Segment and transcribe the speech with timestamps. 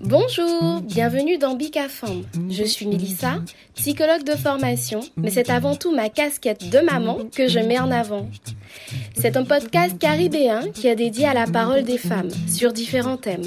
[0.00, 2.24] Bonjour, bienvenue dans Bicafam.
[2.50, 3.38] Je suis Melissa,
[3.76, 7.90] psychologue de formation, mais c'est avant tout ma casquette de maman que je mets en
[7.90, 8.28] avant.
[9.14, 13.46] C'est un podcast caribéen qui est dédié à la parole des femmes sur différents thèmes,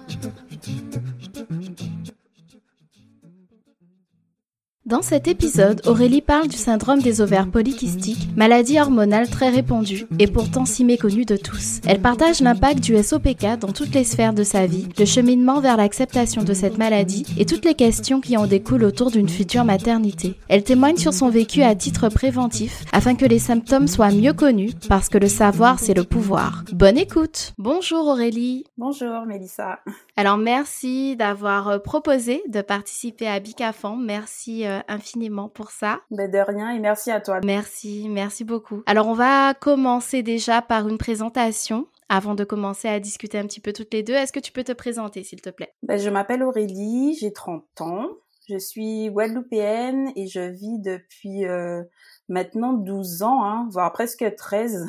[4.87, 10.25] Dans cet épisode, Aurélie parle du syndrome des ovaires polykystiques, maladie hormonale très répandue et
[10.25, 11.81] pourtant si méconnue de tous.
[11.85, 15.77] Elle partage l'impact du SOPK dans toutes les sphères de sa vie, le cheminement vers
[15.77, 20.33] l'acceptation de cette maladie et toutes les questions qui en découlent autour d'une future maternité.
[20.49, 24.71] Elle témoigne sur son vécu à titre préventif afin que les symptômes soient mieux connus
[24.89, 26.63] parce que le savoir c'est le pouvoir.
[26.73, 27.53] Bonne écoute.
[27.59, 28.65] Bonjour Aurélie.
[28.79, 29.77] Bonjour Mélissa.
[30.17, 33.95] Alors merci d'avoir proposé de participer à Bicafan.
[33.95, 36.01] Merci infiniment pour ça.
[36.11, 37.39] Ben de rien et merci à toi.
[37.43, 38.83] Merci, merci beaucoup.
[38.85, 43.61] Alors on va commencer déjà par une présentation avant de commencer à discuter un petit
[43.61, 44.13] peu toutes les deux.
[44.13, 45.73] Est-ce que tu peux te présenter s'il te plaît?
[45.83, 48.07] Ben, Je m'appelle Aurélie, j'ai 30 ans.
[48.49, 51.83] Je suis guadeloupéenne et je vis depuis euh,
[52.27, 54.87] maintenant 12 ans, hein, voire presque 13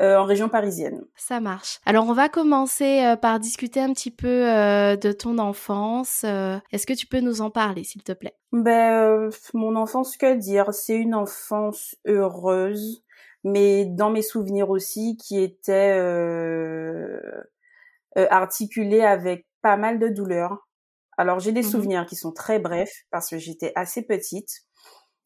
[0.00, 1.04] euh, en région parisienne.
[1.16, 1.80] Ça marche.
[1.84, 6.22] Alors on va commencer euh, par discuter un petit peu euh, de ton enfance.
[6.22, 8.36] Est-ce que tu peux nous en parler, s'il te plaît?
[8.52, 10.72] Ben mon enfance, que dire?
[10.72, 13.02] C'est une enfance heureuse,
[13.42, 15.98] mais dans mes souvenirs aussi, qui était
[18.14, 20.68] articulée avec pas mal de douleurs.
[21.16, 24.67] Alors j'ai des mmh souvenirs qui sont très brefs parce que j'étais assez petite.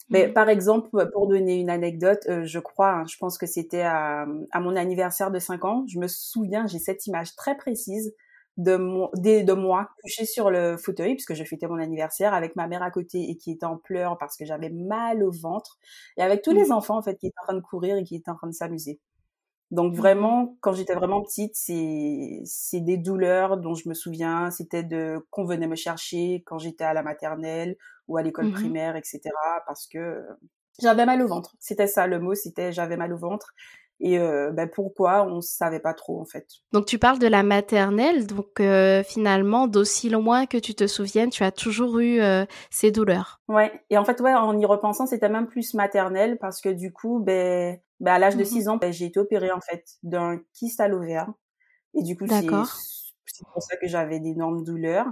[0.09, 0.33] Mais mmh.
[0.33, 4.27] par exemple, pour donner une anecdote, euh, je crois, hein, je pense que c'était à,
[4.51, 8.15] à, mon anniversaire de 5 ans, je me souviens, j'ai cette image très précise
[8.59, 12.57] de, mon, de, de, moi couchée sur le fauteuil, puisque je fêtais mon anniversaire avec
[12.57, 15.79] ma mère à côté et qui était en pleurs parce que j'avais mal au ventre,
[16.17, 16.73] et avec tous les mmh.
[16.73, 18.55] enfants en fait qui étaient en train de courir et qui étaient en train de
[18.55, 19.01] s'amuser.
[19.73, 24.51] Donc mmh vraiment, quand j'étais vraiment petite, c'est c'est des douleurs dont je me souviens.
[24.51, 27.77] C'était de qu'on venait me chercher quand j'étais à la maternelle
[28.09, 29.21] ou à l'école mmh primaire, etc.
[29.67, 30.25] Parce que
[30.81, 31.55] j'avais mal au ventre.
[31.59, 33.55] C'était ça le mot, c'était j'avais mal au ventre.
[34.05, 36.47] Et euh, ben pourquoi on savait pas trop en fait.
[36.73, 41.31] Donc tu parles de la maternelle, donc euh, finalement d'aussi loin que tu te souviennes,
[41.31, 43.41] tu as toujours eu euh, ces douleurs.
[43.47, 43.73] Ouais.
[43.91, 47.21] Et en fait ouais, en y repensant, c'était même plus maternelle parce que du coup
[47.21, 50.41] ben, ben à l'âge de 6 mmh ans, ben, j'ai été opérée en fait d'un
[50.53, 51.33] kyste à l'ovaire.
[51.95, 52.49] Et du coup c'est
[53.27, 55.07] c'est pour ça que j'avais d'énormes douleurs.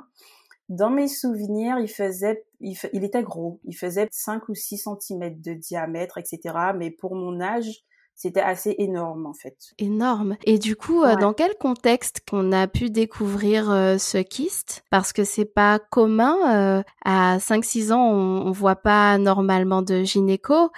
[0.70, 3.58] Dans mes souvenirs, il faisait, il, il, était gros.
[3.64, 6.54] Il faisait 5 ou 6 cm de diamètre, etc.
[6.76, 7.84] Mais pour mon âge,
[8.20, 9.56] c'était assez énorme en fait.
[9.78, 10.36] Énorme.
[10.44, 14.84] Et du coup, euh, dans quel contexte qu'on a pu découvrir euh, ce kyste?
[14.90, 16.36] Parce que c'est pas commun.
[16.54, 20.70] Euh, à 5-6 ans, on, on, voit pas normalement de gynéco.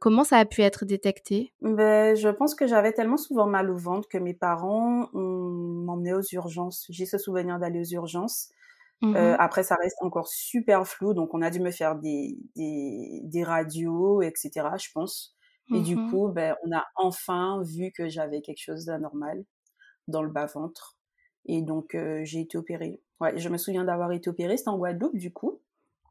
[0.00, 1.52] comment ça a pu être détecté?
[1.62, 6.28] Ben, Je pense que j'avais tellement souvent mal au ventre que mes parents m'emmenaient aux
[6.32, 6.84] urgences.
[6.90, 8.50] J'ai ce souvenir d'aller aux urgences.
[9.00, 13.20] Mmh après, ça reste encore super flou, donc on a dû me faire des, des,
[13.24, 14.76] des radios, etc.
[14.78, 15.36] Je pense.
[15.72, 19.44] Et du mmh coup, ben, on a enfin vu que j'avais quelque chose d'anormal
[20.08, 20.96] dans le bas-ventre.
[21.46, 23.00] Et donc, euh, j'ai été opérée.
[23.20, 24.56] Ouais, je me souviens d'avoir été opérée.
[24.56, 25.60] C'était en Guadeloupe, du coup.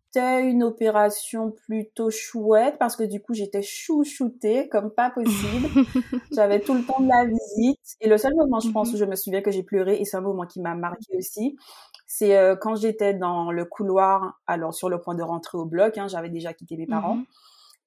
[0.09, 5.67] C'était une opération plutôt chouette parce que du coup, j'étais chouchoutée comme pas possible.
[6.31, 7.79] J'avais tout le temps de la visite.
[7.99, 10.05] Et le seul moment, je pense, mmh où je me souviens que j'ai pleuré, et
[10.05, 11.57] c'est un moment qui m'a marqué aussi,
[12.05, 15.97] c'est euh, quand j'étais dans le couloir, alors sur le point de rentrer au bloc,
[15.97, 17.15] hein, j'avais déjà quitté mes parents.
[17.15, 17.25] Mmh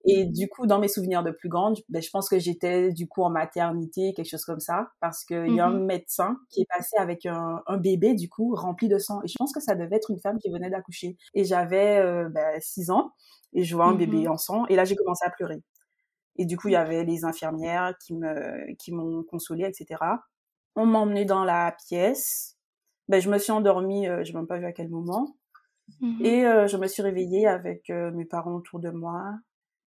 [0.05, 3.07] et du coup, dans mes souvenirs de plus grande, ben, je pense que j'étais du
[3.07, 6.63] coup en maternité, quelque chose comme ça, parce qu'il y a un mmh médecin qui
[6.63, 9.21] est passé avec un, un, bébé du coup rempli de sang.
[9.25, 11.19] Et je pense que ça devait être une femme qui venait d'accoucher.
[11.35, 13.13] Et j'avais euh, ben, 6 ans
[13.53, 14.67] et je vois un bébé mmh en sang.
[14.69, 15.63] Et là, j'ai commencé à pleurer.
[16.37, 20.01] Et du coup, il y avait les infirmières qui me qui m'ont consolée, etc.
[20.77, 22.57] On m'a emmenée dans la pièce.
[23.09, 25.37] Ben, je me suis endormie, euh, je n'ai même pas vu à quel moment.
[26.01, 29.35] Mmh et euh, je me suis réveillée avec euh, mes parents autour de moi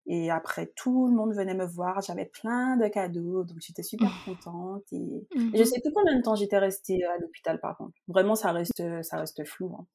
[0.05, 2.01] Et après, tout le monde venait me voir.
[2.01, 4.83] J'avais plein de cadeaux, donc j'étais super contente.
[4.91, 7.94] Et, je ne sais plus combien de temps j'étais restée à l'hôpital, par contre.
[8.07, 9.75] Vraiment, ça reste, ça reste flou.
[9.79, 9.85] Hein.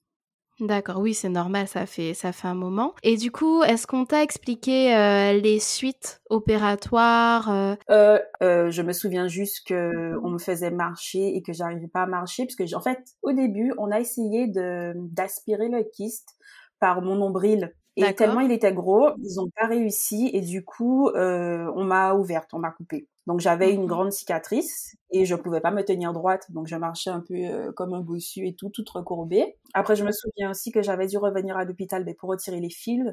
[0.61, 2.93] D'accord, oui, c'est normal, ça fait, ça fait un moment.
[3.05, 7.75] Et du coup, est-ce qu'on t'a expliqué euh, les suites opératoires euh?
[7.91, 8.71] Euh, euh...
[8.71, 12.45] Je me souviens juste que on me faisait marcher et que j'arrivais pas à marcher,
[12.45, 16.37] parce que en fait, au début, on a essayé de d'aspirer le kyste
[16.81, 17.73] par mon nombril.
[18.01, 22.15] Et tellement il était gros, ils ont pas réussi et du coup, euh, on m'a
[22.15, 23.09] ouverte, on m'a coupé.
[23.27, 26.77] Donc j'avais une mmh grande cicatrice et je pouvais pas me tenir droite, donc je
[26.77, 29.57] marchais un peu euh, comme un bossu et tout, toute recourbée.
[29.75, 32.71] Après, je me souviens aussi que j'avais dû revenir à l'hôpital mais pour retirer les
[32.71, 33.05] fils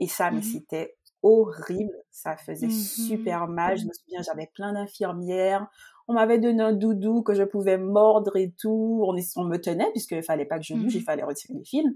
[0.00, 3.78] et ça, mais mmh c'était horrible, ça faisait mmh super mal.
[3.78, 5.66] Je me souviens, j'avais plein d'infirmières.
[6.08, 9.02] On m'avait donné un doudou que je pouvais mordre et tout.
[9.06, 11.86] On, on me tenait puisqu'il fallait pas que je bouge, il fallait retirer les fils.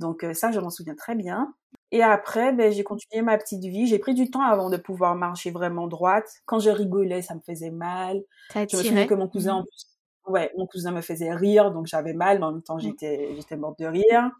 [0.00, 1.54] Donc euh, ça, je m'en souviens très bien.
[1.92, 3.86] Et après, ben, j'ai continué ma petite vie.
[3.86, 6.28] J'ai pris du temps avant de pouvoir marcher vraiment droite.
[6.46, 8.22] Quand je rigolais, ça me faisait mal.
[8.52, 9.66] Ça je me souviens que mon cousin, en mmh.
[9.66, 12.80] plus, ouais, mon cousin me faisait rire, donc j'avais mal, mais en même temps, mmh.
[12.80, 14.30] j'étais, j'étais morte de rire.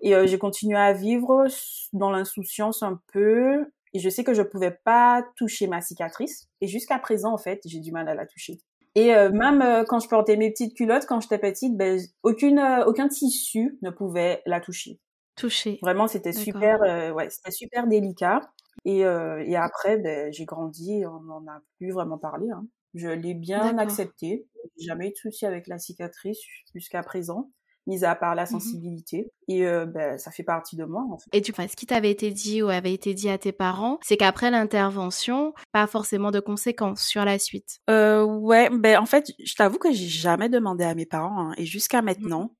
[0.00, 1.46] Et euh, j'ai continué à vivre
[1.92, 3.66] dans l'insouciance un peu.
[3.92, 6.48] Et je sais que je pouvais pas toucher ma cicatrice.
[6.60, 8.58] Et jusqu'à présent, en fait, j'ai du mal à la toucher.
[8.94, 12.58] Et euh, même euh, quand je portais mes petites culottes, quand j'étais petite, ben, aucune,
[12.58, 15.00] euh, aucun tissu ne pouvait la toucher.
[15.36, 15.78] Toucher.
[15.82, 16.80] Vraiment, c'était super,
[17.14, 18.40] ouais, c'était super délicat.
[18.84, 22.50] Et, et après, ben, j'ai grandi, on n'en a plus vraiment parlé.
[22.50, 22.66] Hein.
[22.94, 24.46] Je l'ai bien accepté.
[24.78, 26.40] Jamais eu de souci avec la cicatrice
[26.74, 27.50] jusqu'à présent
[27.86, 29.32] mis à part la mmh sensibilité.
[29.48, 31.04] Et euh, ben, ça fait partie de moi.
[31.10, 31.28] En fait.
[31.32, 33.98] Et du coup, ce qui t'avait été dit ou avait été dit à tes parents,
[34.02, 37.78] c'est qu'après l'intervention, pas forcément de conséquences sur la suite?
[37.88, 41.54] Euh, ouais, ben en fait, je t'avoue que j'ai jamais demandé à mes parents hein,
[41.56, 42.52] et jusqu'à mmh maintenant.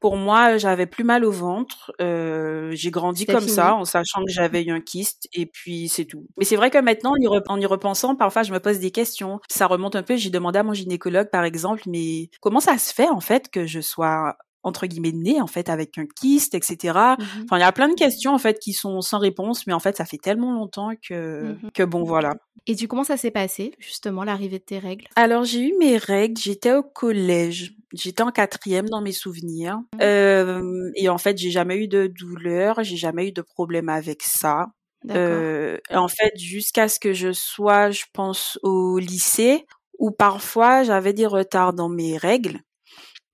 [0.00, 1.90] Pour moi, j'avais plus mal au ventre.
[2.00, 6.04] Euh, j'ai grandi comme ça, en sachant que j'avais eu un kyste, et puis c'est
[6.04, 6.28] tout.
[6.36, 7.14] Mais c'est vrai que maintenant,
[7.48, 9.40] en y, repensant, parfois, je me pose des questions.
[9.50, 10.16] Ça remonte un peu.
[10.16, 13.66] J'ai demandé à mon gynécologue, par exemple, mais comment ça se fait en fait que
[13.66, 17.62] je sois entre guillemets né en fait avec un kyste etc mmh enfin il y
[17.62, 20.18] a plein de questions en fait qui sont sans réponse mais en fait ça fait
[20.18, 22.34] tellement longtemps que mmh que bon voilà.
[22.66, 25.06] Et du comment ça s'est passé justement l'arrivée de tes règles?
[25.16, 27.74] Alors j'ai eu mes règles j'étais au collège.
[27.94, 29.78] J'étais en quatrième dans mes souvenirs.
[29.78, 33.88] Mmh euh, et en fait j'ai jamais eu de douleur j'ai jamais eu de problème
[33.88, 34.66] avec ça.
[35.10, 39.64] Euh, en fait jusqu'à ce que je sois je pense au lycée
[39.98, 42.60] où parfois j'avais des retards dans mes règles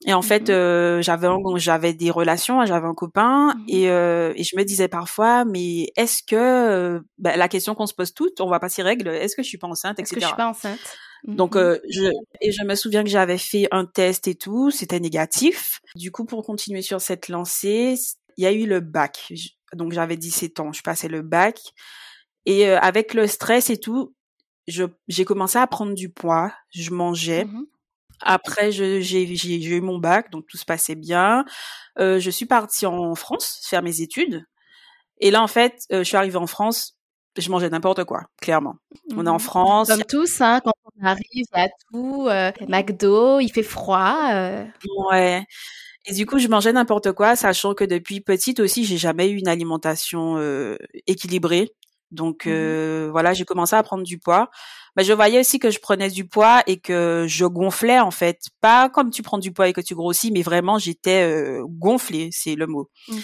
[0.07, 4.33] et en fait, mmh euh, j'avais j'avais des relations, j'avais un copain, mmh et, euh,
[4.37, 8.13] et je me disais parfois, mais est-ce que euh, bah, la question qu'on se pose
[8.13, 10.03] toutes, on va pas s'y règle, est-ce que je suis pas enceinte, etc.
[10.03, 10.99] Est-ce que je suis pas enceinte?
[11.25, 12.11] Donc, mmh euh, je
[12.43, 15.81] et je me souviens que j'avais fait un test et tout, c'était négatif.
[15.97, 17.95] Du coup, pour continuer sur cette lancée,
[18.37, 19.33] il y a eu le bac.
[19.75, 21.59] Donc, j'avais 17 ans, je passais le bac,
[22.45, 24.15] et euh, avec le stress et tout,
[24.69, 27.47] je j'ai commencé à prendre du poids, je mangeais.
[28.25, 31.45] Après, j'ai eu mon bac, donc tout se passait bien.
[31.99, 34.45] Euh, je suis partie en France faire mes études.
[35.21, 36.99] Et là, en fait, euh, je suis arrivée en France,
[37.37, 38.77] je mangeais n'importe quoi, clairement.
[39.15, 39.89] On est en mmh France.
[39.89, 42.27] Comme tous, hein, quand on arrive, il y a tout.
[42.29, 44.33] Euh, McDo, il fait froid.
[45.11, 45.45] Ouais.
[46.07, 49.37] Et du coup, je mangeais n'importe quoi, sachant que depuis petite aussi, j'ai jamais eu
[49.39, 51.71] une alimentation euh, équilibrée.
[52.15, 54.51] Donc mmh voilà, j'ai commencé à prendre du poids.
[54.97, 58.39] Mais je voyais aussi que je prenais du poids et que je gonflais en fait,
[58.61, 62.31] pas comme tu prends du poids et que tu grossis, mais vraiment j'étais euh, gonflée,
[62.33, 62.89] c'est le mot.
[63.09, 63.19] Mmh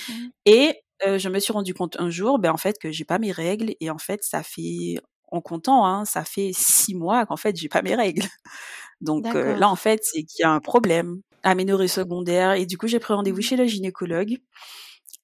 [0.47, 3.33] et je me suis rendu compte un jour, ben en fait que j'ai pas mes
[3.33, 4.97] règles et en fait ça fait
[5.33, 8.27] en comptant, hein, ça fait six mois qu'en fait j'ai pas mes règles.
[9.01, 12.87] Donc là en fait c'est qu'il y a un problème, aménorrhée secondaire et du coup
[12.87, 14.37] j'ai pris rendez-vous mmh chez le gynécologue.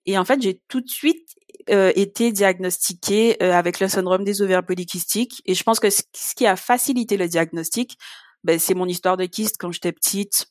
[0.07, 1.37] Et en fait, j'ai tout de suite
[1.69, 5.43] euh, été diagnostiquée euh, avec le syndrome des ovaires polykystiques.
[5.47, 6.03] Et je pense que ce,
[6.37, 7.99] qui a facilité le diagnostic,
[8.45, 10.47] ben, c'est mon histoire de kyste quand j'étais petite.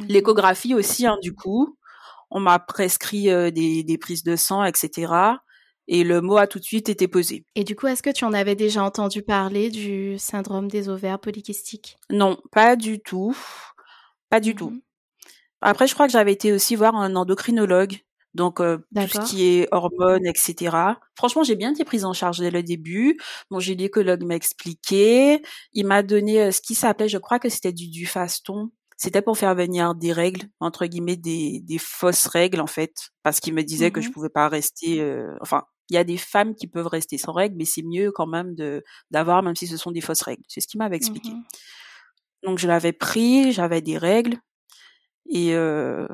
[0.00, 1.76] Mmh L'échographie aussi, hein, du coup.
[2.30, 5.12] On m'a prescrit euh, des, des prises de sang, etc.
[5.86, 7.44] Et le mot a tout de suite été posé.
[7.54, 11.18] Et du coup, est-ce que tu en avais déjà entendu parler du syndrome des ovaires
[11.18, 11.98] polykystiques?
[12.08, 13.36] Non, pas du tout.
[14.30, 14.70] Pas du tout.
[14.70, 14.80] Mmh
[15.60, 17.98] Après, je crois que j'avais été aussi voir un endocrinologue
[18.34, 20.76] donc euh, tout ce qui est hormones, etc.
[21.16, 23.18] Franchement, j'ai bien été prise en charge dès le début.
[23.50, 25.42] Mon gynécologue m'a expliqué.
[25.72, 28.70] Il m'a donné euh, ce qui s'appelait, je crois que c'était du dufaston.
[28.96, 33.38] C'était pour faire venir des règles, entre guillemets, des, des fausses règles en fait, parce
[33.38, 35.00] qu'il me disait que je mmh pouvais pas rester.
[35.00, 38.10] Euh, enfin, il y a des femmes qui peuvent rester sans règles, mais c'est mieux
[38.12, 40.42] quand même de d'avoir, même si ce sont des fausses règles.
[40.48, 41.30] C'est ce qu'il m'avait expliqué.
[41.30, 41.42] Mmh
[42.44, 44.38] Donc je l'avais pris, j'avais des règles.
[45.28, 46.06] Et, euh,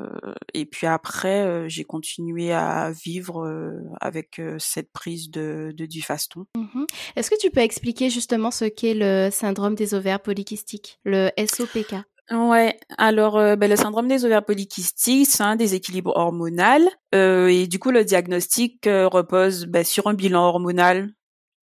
[0.55, 6.47] et puis après, euh, j'ai continué à vivre euh, avec cette prise de, de Dufaston.
[6.57, 11.31] Mmh Est-ce que tu peux expliquer justement ce qu'est le syndrome des ovaires polykystiques, le
[11.39, 11.95] SOPK
[12.31, 17.91] Ouais, alors ben, le syndrome des ovaires polykystiques, c'est un déséquilibre hormonal et du coup
[17.91, 21.11] le diagnostic repose ben, sur un bilan hormonal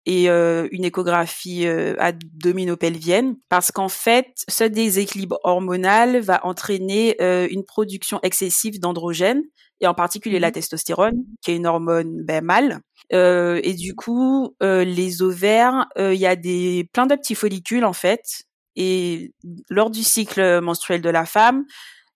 [0.07, 7.45] et euh, une échographie euh, abdominopelvienne parce qu'en fait, ce déséquilibre hormonal va entraîner euh,
[7.51, 9.43] une production excessive d'androgènes
[9.81, 12.79] et en particulier la mmh testostérone, qui est une hormone ben, mâle.
[13.11, 17.85] Euh, et du coup, euh, les ovaires, il y a des plein de petits follicules
[17.85, 18.45] en fait.
[18.77, 19.33] Et
[19.69, 21.65] lors du cycle menstruel de la femme,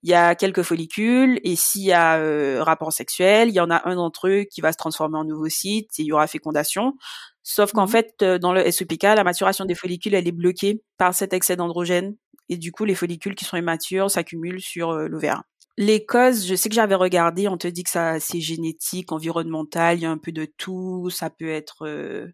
[0.04, 3.70] il y a quelques follicules et s'il y a euh, rapport sexuel, il y en
[3.70, 6.96] a un d'entre eux qui va se transformer en ovocyte et il y aura fécondation.
[7.44, 10.82] Sauf qu'en mmh fait, euh, dans le SOPK, la maturation des follicules, elle est bloquée
[10.98, 12.16] par cet excès d'androgène
[12.50, 15.44] et du coup, les follicules qui sont immatures s'accumulent sur euh, l'ovaire.
[15.78, 19.98] Les causes, je sais que j'avais regardé, on te dit que ça c'est génétique, environnemental,
[19.98, 22.28] il y a un peu de tout, ça peut être euh,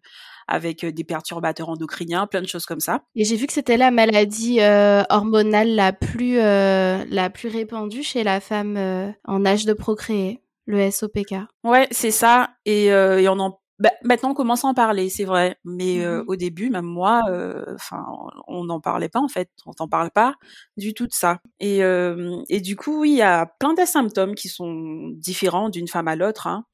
[0.48, 3.04] avec des perturbateurs endocriniens, plein de choses comme ça.
[3.14, 8.02] Et j'ai vu que c'était la maladie euh, hormonale la plus euh, la plus répandue
[8.02, 8.76] chez la femme
[9.24, 11.36] en âge de procréer, le SOPK.
[11.62, 15.24] Ouais, c'est ça et, et on en bah, maintenant, on commence à en parler, c'est
[15.24, 15.56] vrai.
[15.64, 18.04] Mais euh, mmh au début, même moi, euh, enfin,
[18.48, 19.50] on n'en parlait pas en fait.
[19.66, 20.34] On n'en parle pas
[20.76, 21.40] du tout de ça.
[21.60, 25.68] Et, euh, et du coup, oui, il y a plein de symptômes qui sont différents
[25.68, 26.46] d'une femme à l'autre.
[26.48, 26.64] Hein.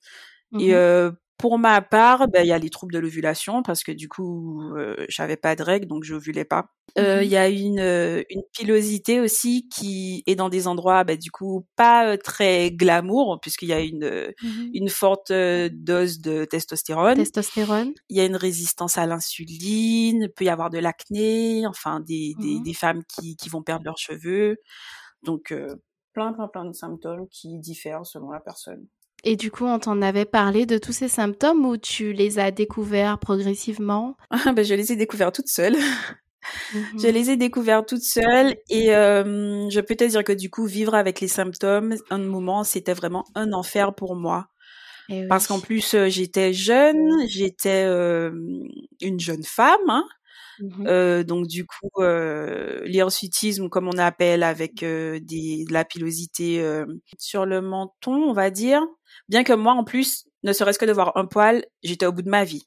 [0.52, 0.74] Mmh et
[1.38, 4.62] pour ma part, ben, il y a les troubles de l'ovulation parce que du coup,
[4.76, 6.70] euh, j'avais pas de règles, donc je n'ovulais pas.
[6.96, 11.18] Euh, il y a une, euh, une pilosité aussi qui est dans des endroits, ben,
[11.18, 16.44] du coup, pas euh, très glamour puisqu'il y a une, mmh une forte dose de
[16.44, 17.16] testostérone.
[17.16, 17.94] Testostérone.
[18.08, 22.60] Il y a une résistance à l'insuline, peut y avoir de l'acné, enfin des, des,
[22.60, 24.56] mmh des, femmes qui, qui vont perdre leurs cheveux.
[25.24, 25.52] Donc
[26.12, 28.86] plein, plein, plein de symptômes qui diffèrent selon la personne.
[29.24, 32.50] Et du coup, on t'en avait parlé de tous ces symptômes ou tu les as
[32.50, 34.16] découverts progressivement?
[34.30, 35.76] Ah, ben, Je les ai découverts toutes seules.
[36.72, 37.14] Je mhm.
[37.14, 40.94] les ai découverts toutes seules et euh, je peux te dire que du coup, vivre
[40.94, 44.48] avec les symptômes, un moment, c'était vraiment un enfer pour moi.
[45.08, 48.30] Eh Parce qu'en plus, euh, j'étais jeune, j'étais euh,
[49.00, 49.88] une jeune femme.
[49.88, 50.04] Hein.
[50.86, 56.60] Euh, donc du coup, euh, l'hirsutisme, comme on appelle, avec euh, des, de la pilosité
[56.60, 56.86] euh,
[57.18, 58.82] sur le menton, on va dire.
[59.28, 62.22] Bien que moi, en plus, ne serait-ce que de voir un poil, j'étais au bout
[62.22, 62.66] de ma vie.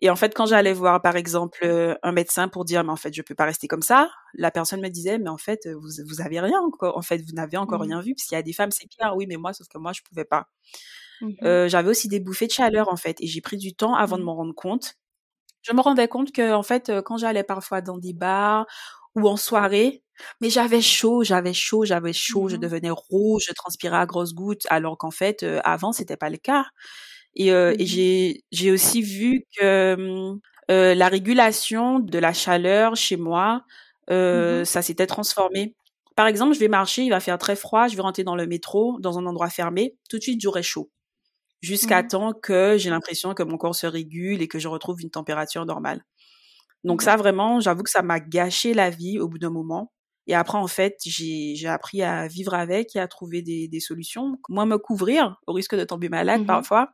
[0.00, 3.12] Et en fait, quand j'allais voir, par exemple, un médecin pour dire, mais en fait,
[3.12, 6.20] je peux pas rester comme ça, la personne me disait, mais en fait, vous, vous
[6.20, 6.96] avez rien, quoi.
[6.96, 7.82] En fait, vous n'avez encore mmh.
[7.82, 9.78] rien vu, parce qu'il y a des femmes, c'est pire, oui, mais moi, sauf que
[9.78, 10.46] moi, je pouvais pas.
[11.20, 13.94] Mmh euh, j'avais aussi des bouffées de chaleur, en fait, et j'ai pris du temps
[13.94, 14.26] avant de mmh.
[14.26, 14.94] m'en rendre compte
[15.62, 18.66] je me rendais compte que en fait euh, quand j'allais parfois dans des bars
[19.14, 20.02] ou en soirée
[20.40, 24.34] mais j'avais chaud j'avais chaud j'avais chaud je mmh devenais rouge je transpirais à grosses
[24.34, 26.64] gouttes alors qu'en fait euh, avant c'était pas le cas
[27.34, 32.96] et, euh, et mmh j'ai j'ai aussi vu que mmh, la régulation de la chaleur
[32.96, 33.64] chez moi
[34.10, 35.74] euh, ça s'était transformé
[36.16, 38.46] par exemple je vais marcher il va faire très froid je vais rentrer dans le
[38.46, 40.90] métro dans un endroit fermé tout de suite j'aurai chaud
[41.60, 42.08] jusqu'à mmh.
[42.08, 45.66] temps que j'ai l'impression que mon corps se régule et que je retrouve une température
[45.66, 46.02] normale.
[46.84, 47.04] Donc mmh.
[47.04, 49.92] ça, vraiment, j'avoue que ça m'a gâché la vie au bout d'un moment.
[50.28, 54.36] Et après, en fait, j'ai appris à vivre avec et à trouver des, des solutions.
[54.50, 56.90] Moi, me couvrir au risque de tomber malade mmh parfois.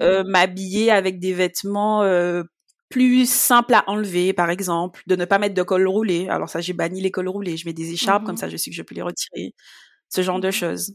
[0.00, 2.44] Euh, M'habiller avec des vêtements euh,
[2.88, 5.02] plus simples à enlever, par exemple.
[5.08, 6.28] De ne pas mettre de col roulé.
[6.28, 7.56] Alors ça, j'ai banni les cols roulés.
[7.56, 9.52] Je mets des écharpes, comme ça, je sais que je peux les retirer.
[10.08, 10.94] Ce genre de choses.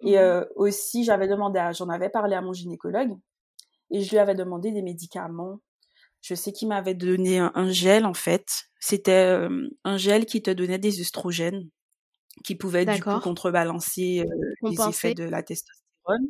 [0.00, 3.12] Et mmh euh, aussi, j'avais demandé, j'en avais parlé à mon gynécologue
[3.90, 5.60] et je lui avais demandé des médicaments.
[6.24, 8.64] Je sais qu'il m'avait donné un, gel en fait.
[8.80, 11.68] C'était euh, un gel qui te donnait des œstrogènes
[12.44, 16.26] qui pouvaient du coup contrebalancer euh, les effets de la testostérone.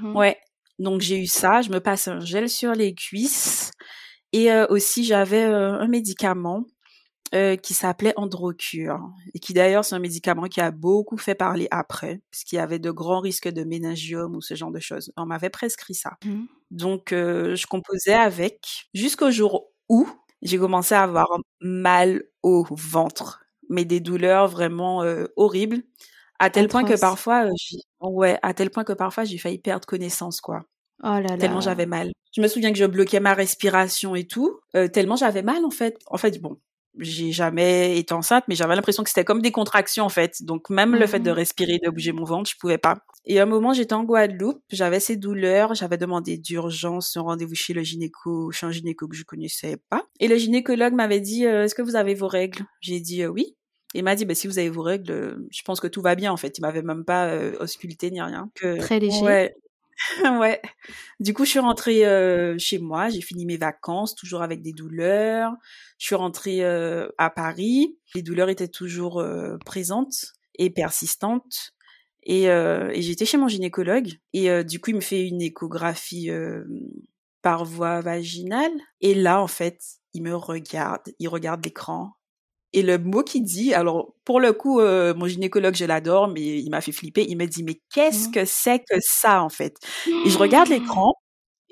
[0.00, 0.38] Mmh ouais.
[0.80, 1.62] Donc j'ai eu ça.
[1.62, 3.70] Je me passe un gel sur les cuisses
[4.32, 6.66] et aussi j'avais un médicament
[7.34, 11.66] euh, qui s'appelait Androcure et qui d'ailleurs c'est un médicament qui a beaucoup fait parler
[11.70, 15.10] après puisqu'il y avait de grands risques de méningiome ou ce genre de choses.
[15.16, 16.18] On m'avait prescrit ça.
[16.26, 16.44] Mmh.
[16.70, 20.06] Donc euh, je composais avec jusqu'au jour où
[20.42, 21.26] j'ai commencé à avoir
[21.62, 25.84] mal au ventre, mais des douleurs vraiment euh, horribles
[26.38, 27.46] à tel point que parfois
[28.02, 30.66] ouais, à tel point que parfois j'ai failli perdre connaissance quoi.
[31.02, 31.38] Oh là là.
[31.38, 32.12] Tellement j'avais mal.
[32.36, 34.60] Je me souviens que je bloquais ma respiration et tout,
[34.92, 35.98] tellement j'avais mal en fait.
[36.08, 36.58] En fait, bon,
[36.98, 40.42] j'ai jamais été enceinte, mais j'avais l'impression que c'était comme des contractions en fait.
[40.42, 41.34] Donc même le fait de mmh.
[41.34, 42.98] respirer, de bouger mon ventre, je pouvais pas.
[43.24, 47.54] Et à un moment, j'étais en Guadeloupe, j'avais ces douleurs, j'avais demandé d'urgence un rendez-vous
[47.54, 50.04] chez le gynéco, chez un gynéco que je connaissais pas.
[50.20, 52.64] Et le gynécologue m'avait dit euh, "Est-ce que vous avez vos règles?
[52.80, 53.56] J'ai dit euh, oui.
[53.94, 56.32] Il m'a dit, bah, si vous avez vos règles, je pense que tout va bien,
[56.32, 56.56] en fait.
[56.56, 58.50] Il m'avait même pas euh, ausculté ni rien.
[58.54, 59.20] Que, Très léger.
[59.20, 59.54] Ouais.
[60.40, 60.60] ouais.
[61.20, 63.08] Du coup, je suis rentrée euh, chez moi.
[63.08, 65.52] J'ai fini mes vacances, toujours avec des douleurs.
[65.98, 67.96] Je suis rentrée euh, à Paris.
[68.14, 71.72] Les douleurs étaient toujours euh, présentes et persistantes.
[72.24, 74.12] Et, et j'étais chez mon gynécologue.
[74.32, 76.30] Et du coup, il me fait une échographie
[77.42, 78.70] par voie vaginale.
[79.00, 79.80] Et là, en fait,
[80.14, 81.02] il me regarde.
[81.18, 82.12] Il regarde l'écran
[82.72, 86.40] et le mot qu'il dit, alors pour le coup, euh, mon gynécologue, je l'adore, mais
[86.40, 87.26] il m'a fait flipper.
[87.28, 88.32] Il me dit, mais qu'est-ce mmh.
[88.32, 89.76] que c'est que ça en fait?
[90.26, 90.72] Et je regarde mmh.
[90.72, 91.14] l'écran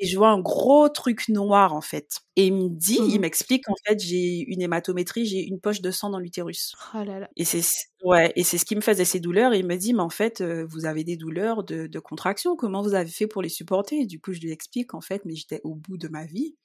[0.02, 2.09] et je vois un gros truc noir en fait.
[2.37, 3.21] Et il me dit, il mmh.
[3.21, 6.75] m'explique qu'en fait j'ai une hématométrie, j'ai une poche de sang dans l'utérus.
[6.95, 7.28] Oh là là.
[7.37, 7.62] Et c'est
[8.04, 9.54] ouais, et c'est ce qui me faisait ces douleurs.
[9.54, 12.57] Et il me dit, mais en fait, euh, vous avez des douleurs de, de contraction.
[12.57, 14.00] Comment vous avez fait pour les supporter?
[14.00, 16.57] Et Du coup, je lui explique en fait, mais j'étais au bout de ma vie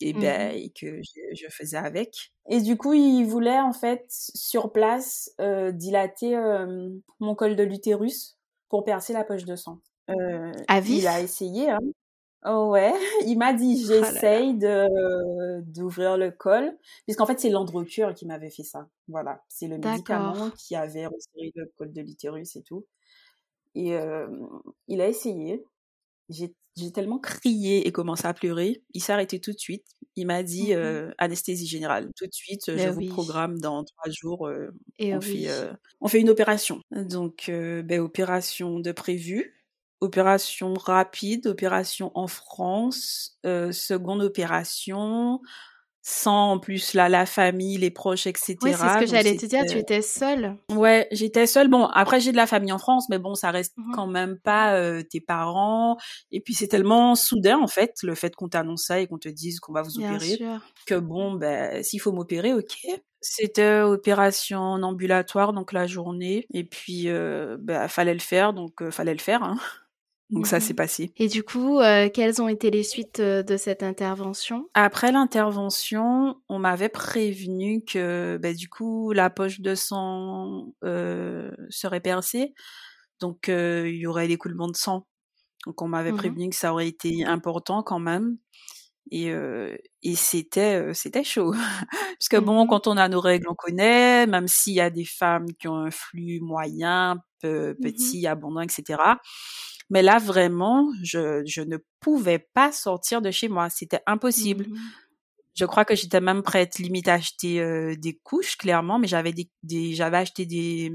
[0.00, 2.32] et, mmh ben, que je, faisais avec.
[2.48, 6.90] Et du coup, il voulait en fait sur place euh, dilater euh,
[7.20, 9.80] mon col de l'utérus pour percer la poche de sang.
[10.10, 11.70] Euh, à Il a essayé.
[11.70, 11.78] Hein.
[12.46, 12.92] Oh ouais,
[13.26, 18.50] il m'a dit oh j'essaye de d'ouvrir le col, puisqu'en fait c'est l'androcure qui m'avait
[18.50, 18.88] fait ça.
[19.08, 22.86] Voilà, c'est le médicament qui avait resserré le col de l'utérus et tout.
[23.74, 24.28] Et euh,
[24.86, 25.64] il a essayé.
[26.28, 28.82] J'ai j'ai tellement crié et commencé à pleurer.
[28.94, 29.84] Il s'est arrêté tout de suite.
[30.16, 32.10] Il m'a dit mmh euh, anesthésie générale.
[32.16, 34.48] Tout de suite, je ben vous programme dans trois jours.
[34.48, 36.80] Euh, et on, fait, euh, on fait une opération.
[36.90, 39.54] Donc, ben, opération de prévu.
[40.00, 45.40] Opération rapide, opération en France, seconde opération,
[46.10, 48.56] sans en plus là la famille, les proches, etc.
[48.62, 49.62] Oui, c'est ce que j'allais te dire.
[49.68, 50.56] Tu étais seule.
[50.72, 51.68] Ouais, j'étais seule.
[51.68, 54.38] Bon, après j'ai de la famille en France, mais bon, ça reste mmh quand même
[54.38, 55.98] pas euh, tes parents.
[56.32, 59.28] Et puis c'est tellement soudain en fait le fait qu'on t'annonce ça et qu'on te
[59.28, 60.38] dise qu'on va vous opérer
[60.86, 62.74] que bon, ben s'il faut m'opérer, ok.
[63.20, 68.90] C'était opération ambulatoire donc la journée et puis euh, ben, fallait le faire donc euh,
[68.90, 69.42] fallait le faire.
[69.42, 69.58] Hein.
[70.30, 71.12] Donc ça s'est passé.
[71.16, 74.68] Et du coup, euh, quelles ont été les suites euh, de cette intervention?
[74.74, 82.00] Après l'intervention, on m'avait prévenu que bah, du coup la poche de sang euh, serait
[82.00, 82.52] percée,
[83.20, 85.06] donc il y aurait l'écoulement de sang.
[85.66, 88.36] Donc on m'avait mmh prévenu que ça aurait été important quand même.
[89.10, 89.32] Et,
[90.02, 91.52] et c'était c'était chaud.
[91.90, 94.26] Parce que bon mmh quand on a nos règles on connaît.
[94.26, 98.98] Même s'il y a des femmes qui ont un flux moyen petit abondant etc
[99.90, 103.70] mais là, vraiment, je, je ne pouvais pas sortir de chez moi.
[103.70, 104.66] C'était impossible.
[104.68, 104.76] Mmh
[105.54, 109.32] je crois que j'étais même prête limite à acheter euh, des couches, clairement, mais j'avais
[109.32, 110.92] des, des j'avais acheté des,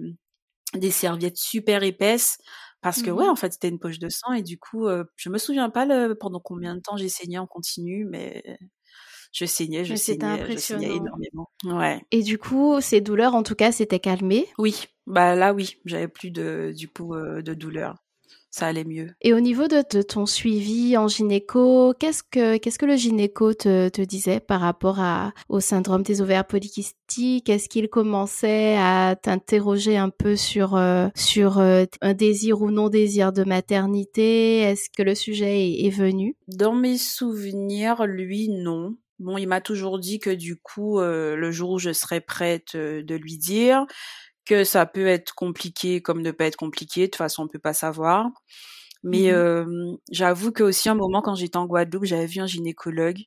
[0.76, 2.38] des serviettes super épaisses
[2.82, 5.04] parce que ouais, mmh en fait, c'était une poche de sang et du coup, euh,
[5.18, 8.44] je me souviens pas le, pendant combien de temps j'ai saigné en continu, mais
[9.34, 11.50] je saignais, je saignais, je saignais énormément.
[11.66, 12.02] Ouais.
[12.12, 14.48] Et du coup, ces douleurs, en tout cas, s'étaient calmées?
[14.58, 18.03] Oui, bah là, oui, j'avais plus de, du coup, euh, de douleurs
[18.54, 19.10] ça allait mieux.
[19.22, 23.90] Et au niveau de, ton suivi en gynéco, qu'est-ce que qu'est-ce que le gynéco te,
[23.90, 27.50] te disait par rapport à, au syndrome des ovaires polykystiques?
[27.50, 32.90] Est-ce qu'il commençait à t'interroger un peu sur euh, sur euh, un désir ou non
[32.90, 34.60] désir de maternité?
[34.60, 36.36] Est-ce que le sujet est, venu?
[36.48, 38.96] Dans mes souvenirs, lui, non.
[39.18, 42.76] Bon, il m'a toujours dit que du coup, euh, le jour où je serais prête
[42.76, 43.88] de lui dire,
[44.46, 47.02] que ça peut être compliqué comme ne pas être compliqué.
[47.02, 48.28] De toute façon, on peut pas savoir.
[49.04, 53.20] Mais mmh j'avoue que aussi un moment quand j'étais en Guadeloupe, j'avais vu un gynécologue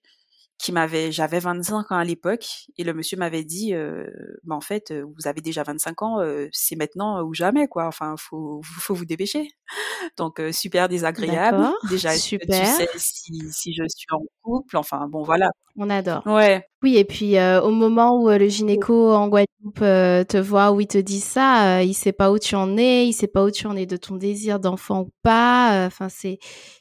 [0.58, 2.46] qui m'avait, j'avais 25 ans à l'époque,
[2.78, 4.06] et le monsieur m'avait dit, euh,
[4.44, 6.18] bah en fait, vous avez déjà 25 ans,
[6.52, 7.86] c'est maintenant ou jamais, quoi.
[7.86, 9.48] Enfin, faut, faut vous dépêcher.
[10.16, 11.68] Donc super désagréable.
[11.90, 12.60] Déjà, super.
[12.60, 14.76] tu sais si, si je suis en couple.
[14.76, 15.50] Enfin, bon, voilà.
[15.76, 16.26] On adore.
[16.26, 16.64] Ouais.
[16.82, 19.80] Oui, et puis au moment où le gynéco en Guadeloupe
[20.28, 23.12] te voit, où il te dit ça, il sait pas où tu en es, il
[23.12, 25.84] sait pas où tu en es de ton désir d'enfant ou pas.
[25.86, 26.38] Enfin, c'est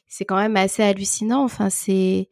[0.08, 1.44] c'est quand même assez hallucinant.
[1.44, 2.28] Enfin, c'est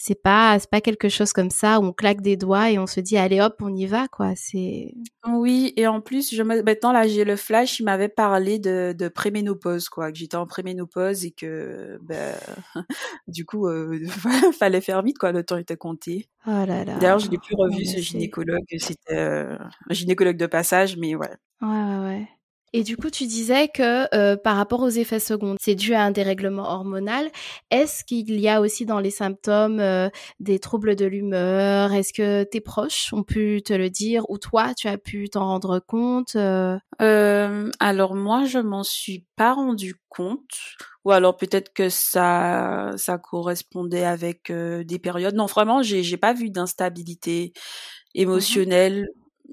[0.00, 2.86] c'est pas c'est pas quelque chose comme ça où on claque des doigts et on
[2.86, 4.32] se dit allez hop on y va quoi.
[4.34, 4.94] C'est
[5.28, 6.62] oui et en plus je me...
[6.62, 10.46] maintenant là j'ai le flash il m'avait parlé de, de préménopause quoi que j'étais en
[10.46, 12.34] préménopause et que ben,
[13.28, 14.00] du coup euh,
[14.58, 16.30] fallait faire vite quoi le temps était compté.
[16.46, 16.96] Oh là là.
[16.98, 19.58] D'ailleurs je l'ai plus revu ce gynécologue c'était euh,
[19.90, 21.28] un gynécologue de passage mais ouais.
[21.60, 22.28] Ouais ouais, ouais.
[22.72, 26.02] Et du coup, tu disais que euh, par rapport aux effets secondaires, c'est dû à
[26.02, 27.28] un dérèglement hormonal.
[27.70, 31.92] Est-ce qu'il y a aussi dans les symptômes euh, des troubles de l'humeur?
[31.92, 35.46] Est-ce que tes proches ont pu te le dire ou toi, tu as pu t'en
[35.46, 36.78] rendre compte euh?
[37.02, 40.76] euh Alors moi, je m'en suis pas rendu compte.
[41.04, 45.34] Ou alors peut-être que ça ça correspondait avec des périodes.
[45.34, 47.60] Non, vraiment, j'ai j'ai pas vu d'instabilité mmh
[48.12, 49.08] émotionnelle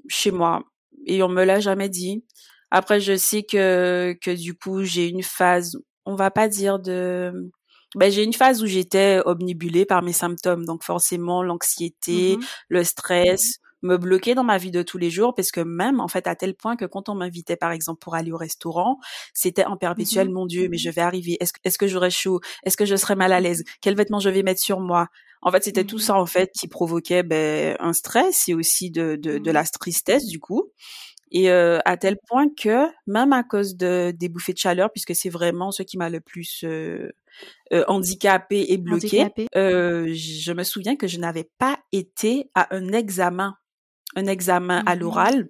[0.08, 0.64] chez moi
[1.06, 2.24] et on me l'a jamais dit.
[2.70, 5.76] Après, je sais que que du coup, j'ai une phase,
[6.06, 7.32] on va pas dire de
[7.96, 12.84] ben, j'ai une phase où j'étais omnibulée par mes symptômes, donc forcément l'anxiété, mmh le
[12.84, 16.26] stress, me bloquer dans ma vie de tous les jours parce que même en fait
[16.26, 18.98] à tel point que quand on m'invitait par exemple pour aller au restaurant,
[19.34, 21.36] c'était en perpétuel mmh mon Dieu, mais je vais arriver.
[21.40, 22.40] Est-ce que, est-ce que j'aurai chaud?
[22.64, 23.64] Est-ce que je serai mal à l'aise?
[23.80, 25.08] Quels vêtements je vais mettre sur moi?
[25.42, 28.90] En fait, c'était tout mmh ça en fait qui provoquait ben, un stress et aussi
[28.90, 30.70] de, de, de la tristesse du coup.
[31.30, 35.14] Et euh, à tel point que même à cause de des bouffées de chaleur, puisque
[35.14, 37.10] c'est vraiment ce qui m'a le plus euh,
[37.72, 42.92] euh, handicapé et bloqué, Euh, je me souviens que je n'avais pas été à un
[42.92, 43.56] examen
[44.16, 45.48] un examen à mmh l'oral.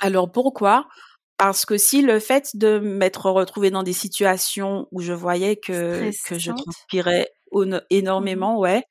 [0.00, 0.88] Alors pourquoi?
[1.36, 6.10] Parce que si le fait de m'être retrouvée dans des situations où je voyais que,
[6.26, 8.84] que je transpirais mmh énormément, ouais,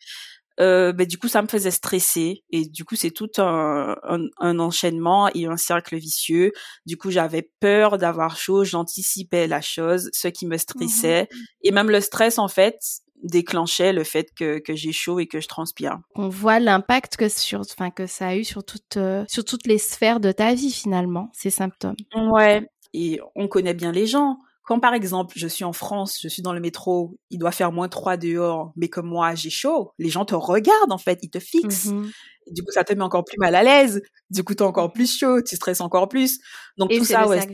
[0.62, 3.96] euh, ben, du coup ça me faisait stresser et du coup c'est tout un,
[4.40, 6.52] un, enchaînement et un cercle vicieux.
[6.86, 11.28] Du coup j'avais peur d'avoir chaud, j'anticipais la chose, ce qui me mmh stressait
[11.64, 12.78] et même le stress en fait
[13.24, 15.98] déclenchait le fait que, que j'ai chaud et que je transpire.
[16.16, 19.68] On voit l'impact que sur, enfin que ça a eu sur toutes euh, sur toutes
[19.68, 21.96] les sphères de ta vie finalement ces symptômes.
[22.16, 24.38] Ouais, et on connaît bien les gens.
[24.72, 27.74] Quand par exemple je suis en France, je suis dans le métro, il doit faire
[27.74, 31.30] moins 3 dehors, mais comme moi j'ai chaud, les gens te regardent en fait, ils
[31.30, 31.88] te fixent.
[31.88, 32.10] Mmh
[32.50, 34.02] du coup, ça te met encore plus mal à l'aise.
[34.30, 36.40] Du coup, t'es encore plus chaud, tu stresses encore plus.
[36.78, 37.46] Donc tout ça, ouais.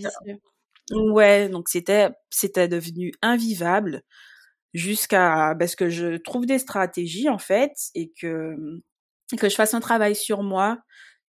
[0.92, 4.04] Ouais, donc c'était c'était devenu invivable
[4.76, 8.56] jusqu'à parce que je trouve des stratégies en fait et que
[9.40, 10.78] que je fasse un travail sur moi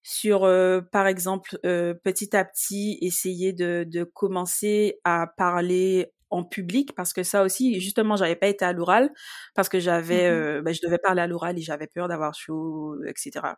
[0.02, 6.44] sur euh, par exemple euh, petit à petit essayer de, de commencer à parler en
[6.44, 9.11] public parce que ça aussi justement j'avais pas été à l'oral
[9.54, 12.34] parce que j'avais mmh euh, ben, je devais parler à l'oral et j'avais peur d'avoir
[12.34, 13.54] chaud etc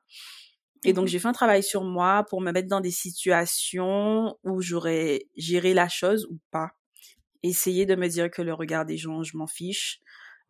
[0.85, 4.37] et donc mmh j'ai fait un travail sur moi pour me mettre dans des situations
[4.45, 6.71] où j'aurais géré la chose ou pas.
[7.43, 10.01] Essayer de me dire que le regard des gens, je m'en fiche.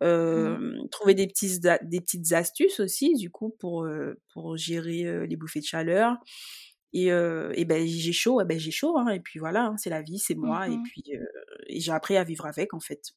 [0.01, 0.05] Mmh.
[0.05, 3.87] Euh, trouver des petits des petites astuces aussi du coup pour
[4.33, 6.17] pour gérer les bouffées de chaleur.
[6.93, 10.01] Et, et ben j'ai chaud ben j'ai chaud hein, et puis voilà hein, c'est la
[10.01, 11.03] vie c'est moi et mmh puis
[11.67, 13.13] et j'ai appris à vivre avec en fait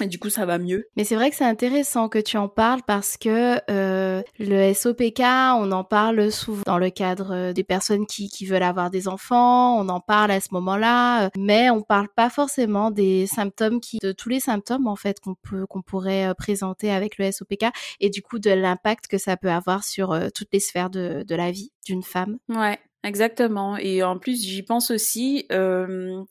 [0.00, 0.88] et du coup, ça va mieux.
[0.96, 5.20] Mais c'est vrai que c'est intéressant que tu en parles parce que euh, le SOPK,
[5.20, 9.06] on en parle souvent dans le cadre euh, des personnes qui, qui veulent avoir des
[9.06, 13.80] enfants, on en parle à ce moment-là, euh, mais on parle pas forcément des symptômes
[13.80, 17.30] qui, de tous les symptômes en fait qu'on peut, qu'on pourrait euh, présenter avec le
[17.30, 17.66] SOPK
[18.00, 21.34] et du coup de l'impact que ça peut avoir sur toutes les sphères de, de
[21.34, 22.38] la vie d'une femme.
[22.48, 23.76] Ouais, exactement.
[23.76, 25.46] Et en plus, j'y pense aussi.
[25.52, 26.24] Euh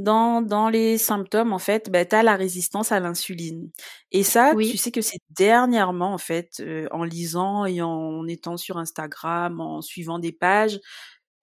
[0.00, 3.70] dans, dans les symptômes, en fait, ben, tu as la résistance à l'insuline.
[4.12, 8.56] Et ça, tu sais que c'est dernièrement, en fait, euh, en lisant et en étant
[8.56, 10.80] sur Instagram, en suivant des pages,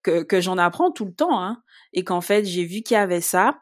[0.02, 1.40] que, que j'en apprends tout le temps.
[1.42, 3.60] Hein, et qu'en fait, j'ai vu qu'il y avait ça.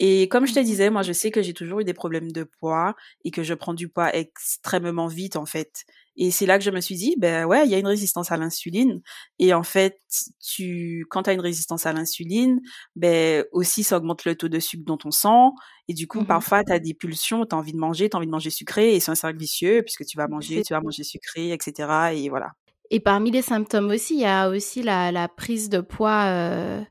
[0.00, 2.44] Et comme je te disais, moi, je sais que j'ai toujours eu des problèmes de
[2.44, 5.84] poids et que je prends du poids extrêmement vite, en fait.
[6.16, 8.30] Et c'est là que je me suis dit, ben ouais, il y a une résistance
[8.30, 9.00] à l'insuline.
[9.38, 10.00] Et en fait,
[10.40, 12.60] tu, quand tu as une résistance à l'insuline,
[12.94, 15.54] ben aussi ça augmente le taux de sucre dans ton sang.
[15.88, 18.16] Et du coup, mmh parfois, tu as des pulsions, tu as envie de manger, tu
[18.16, 18.94] as envie de manger sucré.
[18.94, 22.12] Et c'est un cercle vicieux, puisque tu vas manger, tu vas manger sucré, etc.
[22.14, 22.52] Et voilà.
[22.90, 26.82] Et parmi les symptômes aussi, il y a aussi la, la prise de poids, euh,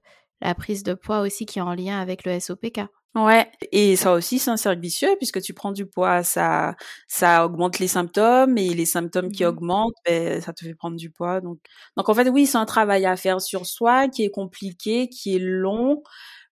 [0.41, 2.81] la prise de poids aussi qui est en lien avec le SOPK.
[3.15, 6.75] Ouais, et ça aussi c'est un cercle vicieux puisque tu prends du poids, ça
[7.07, 10.95] ça augmente les symptômes et les symptômes qui mmh augmentent, ben, ça te fait prendre
[10.97, 11.39] du poids.
[11.39, 11.59] Donc
[11.95, 15.35] donc en fait oui, c'est un travail à faire sur soi qui est compliqué, qui
[15.35, 16.01] est long,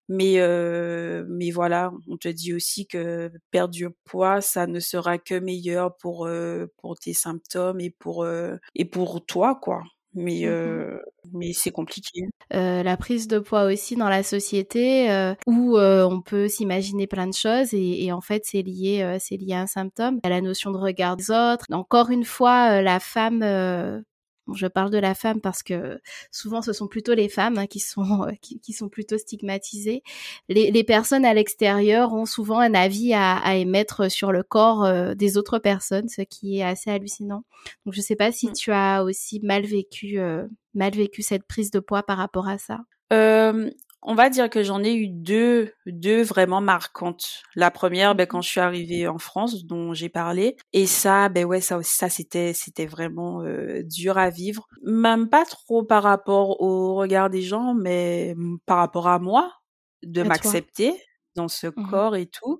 [0.10, 5.20] mais euh, mais voilà, on te dit aussi que perdre du poids, ça ne sera
[5.20, 10.42] que meilleur pour euh, pour tes symptômes et pour euh, et pour toi quoi mais
[10.42, 10.98] mmh euh,
[11.34, 12.22] mais c'est compliqué.
[12.54, 17.08] Euh, la prise de poids aussi dans la société euh, où euh, on peut s'imaginer
[17.08, 20.20] plein de choses et, et en fait c'est lié euh, c'est lié à un symptôme,
[20.24, 21.66] à la notion de regard des autres.
[21.72, 24.04] Encore une fois, la femme
[24.54, 26.00] je parle de la femme parce que
[26.32, 30.04] souvent ce sont plutôt les femmes hein, qui sont qui, qui, sont plutôt stigmatisées.
[30.50, 34.86] Les, les personnes à l'extérieur ont souvent un avis à, à émettre sur le corps
[34.86, 37.44] euh, des autres personnes, ce qui est assez hallucinant.
[37.86, 38.54] Donc je sais pas si mmh.
[38.54, 42.58] tu as aussi mal vécu euh, mal vécu cette prise de poids par rapport à
[42.58, 42.80] ça.
[44.04, 47.44] On va dire que j'en ai eu deux, deux vraiment marquantes.
[47.56, 51.46] La première, ben, quand je suis arrivée en France, dont j'ai parlé, et ça, ben
[51.46, 54.68] ouais, ça aussi, ça c'était, c'était vraiment euh, dur à vivre.
[54.84, 58.36] Même pas trop par rapport au regard des gens, mais
[58.66, 59.54] par rapport à moi,
[60.02, 60.94] de m'accepter
[61.36, 62.60] dans ce mmh corps et tout.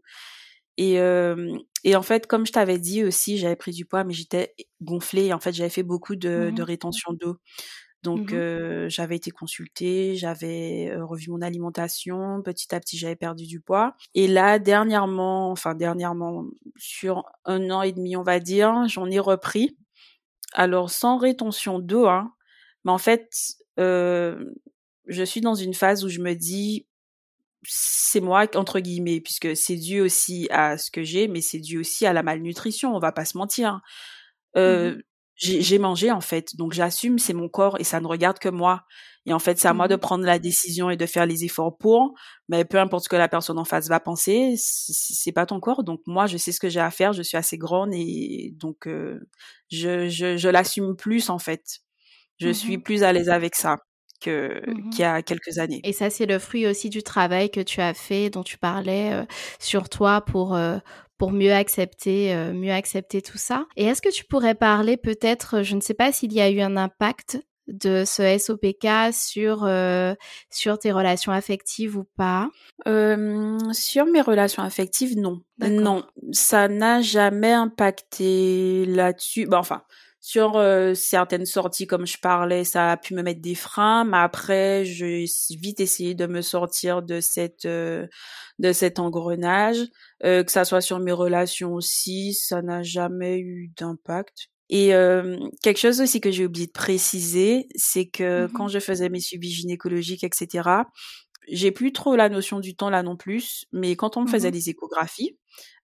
[0.78, 4.14] Et, euh, et en fait, comme je t'avais dit aussi, j'avais pris du poids, mais
[4.14, 5.34] j'étais gonflée.
[5.34, 7.38] En fait, j'avais fait beaucoup de, mmh de rétention d'eau.
[8.04, 13.60] Donc mmh j'avais été consultée, j'avais revu mon alimentation, petit à petit j'avais perdu du
[13.60, 13.96] poids.
[14.16, 16.46] Et là dernièrement, enfin dernièrement,
[16.78, 19.78] sur un an et demi on va dire, j'en ai repris.
[20.54, 22.34] Alors sans rétention d'eau, hein,
[22.86, 23.30] mais en fait
[25.12, 26.88] je suis dans une phase où je me dis
[27.64, 31.78] c'est moi entre guillemets puisque c'est dû aussi à ce que j'ai mais c'est dû
[31.78, 33.82] aussi à la malnutrition on va pas se mentir
[34.58, 35.00] euh,
[35.42, 38.84] j'ai mangé en fait, donc j'assume, c'est mon corps et ça ne regarde que moi.
[39.26, 41.46] Et en fait, c'est à moi de mmh prendre la décision et de faire les
[41.46, 42.14] efforts pour.
[42.50, 45.84] Mais peu importe ce que la personne en face va penser, c'est pas ton corps.
[45.84, 47.14] Donc moi, je sais ce que j'ai à faire.
[47.14, 49.20] Je suis assez grande et donc euh,
[49.72, 51.82] je, je, je l'assume plus en fait.
[52.40, 53.78] Je mmh suis plus à l'aise avec ça
[54.22, 55.82] que mmh qu'il y a quelques années.
[55.84, 59.14] Et ça, c'est le fruit aussi du travail que tu as fait, dont tu parlais
[59.14, 59.26] euh,
[59.60, 60.78] sur toi pour euh,
[61.22, 63.68] pour mieux accepter, euh, mieux accepter tout ça.
[63.78, 66.62] Et est-ce que tu pourrais parler peut-être, je ne sais pas s'il y a eu
[66.62, 70.16] un impact de ce SOPK sur euh,
[70.50, 72.50] sur tes relations affectives ou pas?
[72.88, 75.44] Euh, Sur mes relations affectives, non.
[75.60, 79.46] Non, ça n'a jamais impacté là-dessus.
[79.46, 79.84] Bon, enfin,
[80.22, 84.18] sur euh, certaines sorties, comme je parlais, ça a pu me mettre des freins, mais
[84.18, 88.06] après, j'ai vite essayé de me sortir de cette euh,
[88.60, 89.80] de cet engrenage,
[90.24, 94.50] euh, que ça soit sur mes relations aussi, ça n'a jamais eu d'impact.
[94.74, 94.92] Et
[95.62, 99.20] quelque chose aussi que j'ai oublié de préciser, c'est que mmh quand je faisais mes
[99.20, 100.70] suivis gynécologiques, etc.,
[101.50, 104.48] j'ai plus trop la notion du temps là non plus, mais quand on me faisait
[104.48, 105.38] mmh des échographies,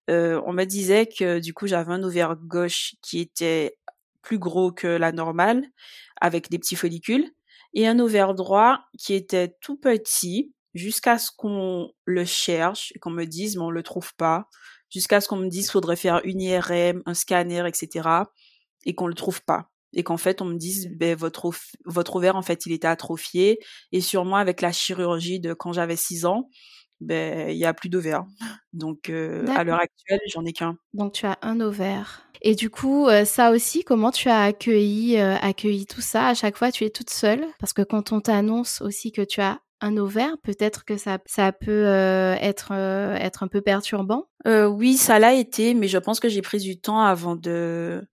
[0.08, 3.76] on me disait que du coup j'avais un ovaire gauche qui était
[4.28, 5.64] plus gros que la normale,
[6.20, 7.32] avec des petits follicules,
[7.74, 13.24] et un ovaire droit qui était tout petit, jusqu'à ce qu'on le cherche, qu'on me
[13.24, 14.50] dise, mais on le trouve pas,
[14.90, 18.10] jusqu'à ce qu'on me dise, faudrait faire une IRM, un scanner, etc.,
[18.86, 19.70] et qu'on le trouve pas.
[19.94, 21.50] Et qu'en fait, on me dise, ben, votre,
[21.86, 23.60] votre ovaire, en fait, il était atrophié,
[23.94, 26.50] et sûrement avec la chirurgie de quand j'avais 6 ans,
[27.00, 28.26] ben, il y a plus d'ovaire.
[28.74, 30.78] Donc, euh, à l'heure actuelle, j'en ai qu'un.
[30.94, 32.28] Donc, tu as un ovaire.
[32.42, 36.28] Et du coup, euh, ça aussi, comment tu as accueilli, euh, accueilli tout ça?
[36.28, 37.46] À chaque fois, tu es toute seule?
[37.60, 41.52] Parce que quand on t'annonce aussi que tu as un ovaire, peut-être que ça, ça
[41.52, 44.26] peut euh, être, être un peu perturbant.
[44.46, 48.08] oui, ça l'a été, mais je pense que j'ai pris du temps avant de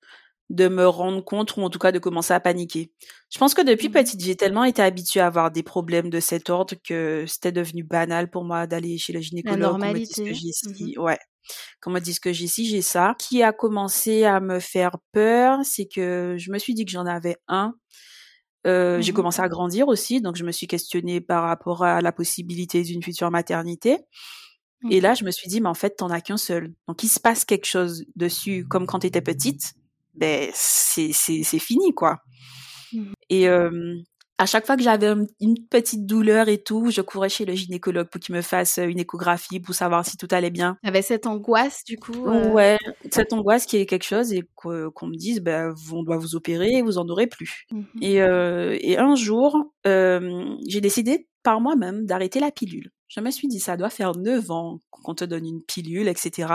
[0.54, 2.92] de me rendre compte ou en tout cas de commencer à paniquer.
[3.30, 6.20] Je pense que depuis mmh petite, j'ai tellement été habituée à avoir des problèmes de
[6.20, 9.58] cet ordre que c'était devenu banal pour moi d'aller chez le gynécologue.
[9.58, 10.24] La normalité.
[10.24, 11.18] que j'ai mmh Ouais.
[11.80, 13.14] Quand on me dit que j'ai ci, j'ai ça.
[13.18, 17.06] Qui a commencé à me faire peur, c'est que je me suis dit que j'en
[17.06, 17.74] avais un.
[18.66, 22.00] Euh, J'ai mmh commencé à grandir aussi, donc je me suis questionnée par rapport à
[22.00, 23.98] la possibilité d'une future maternité.
[24.90, 26.74] Et là, je me suis dit, mais en fait, t'en as qu'un seul.
[26.88, 29.74] Donc, il se passe quelque chose dessus, comme quand t'étais petite
[30.14, 32.18] ben c'est c'est c'est fini quoi.
[32.92, 33.12] Mmh.
[33.30, 33.96] Et euh,
[34.38, 38.08] à chaque fois que j'avais une petite douleur et tout, je courais chez le gynécologue
[38.08, 40.76] pour qu'il me fasse une échographie pour savoir si tout allait bien.
[40.82, 42.26] avait cette angoisse du coup.
[42.26, 42.50] Euh...
[42.50, 42.78] Ouais,
[43.10, 46.82] cette angoisse qui est quelque chose et qu'on me dise ben on doit vous opérer,
[46.82, 47.66] vous en aurez plus.
[47.70, 47.82] Mmh.
[48.02, 52.90] Et euh, et un jour, euh, j'ai décidé par moi-même d'arrêter la pilule.
[53.08, 56.48] Je me suis dit ça doit faire neuf ans qu'on te donne une pilule, etc.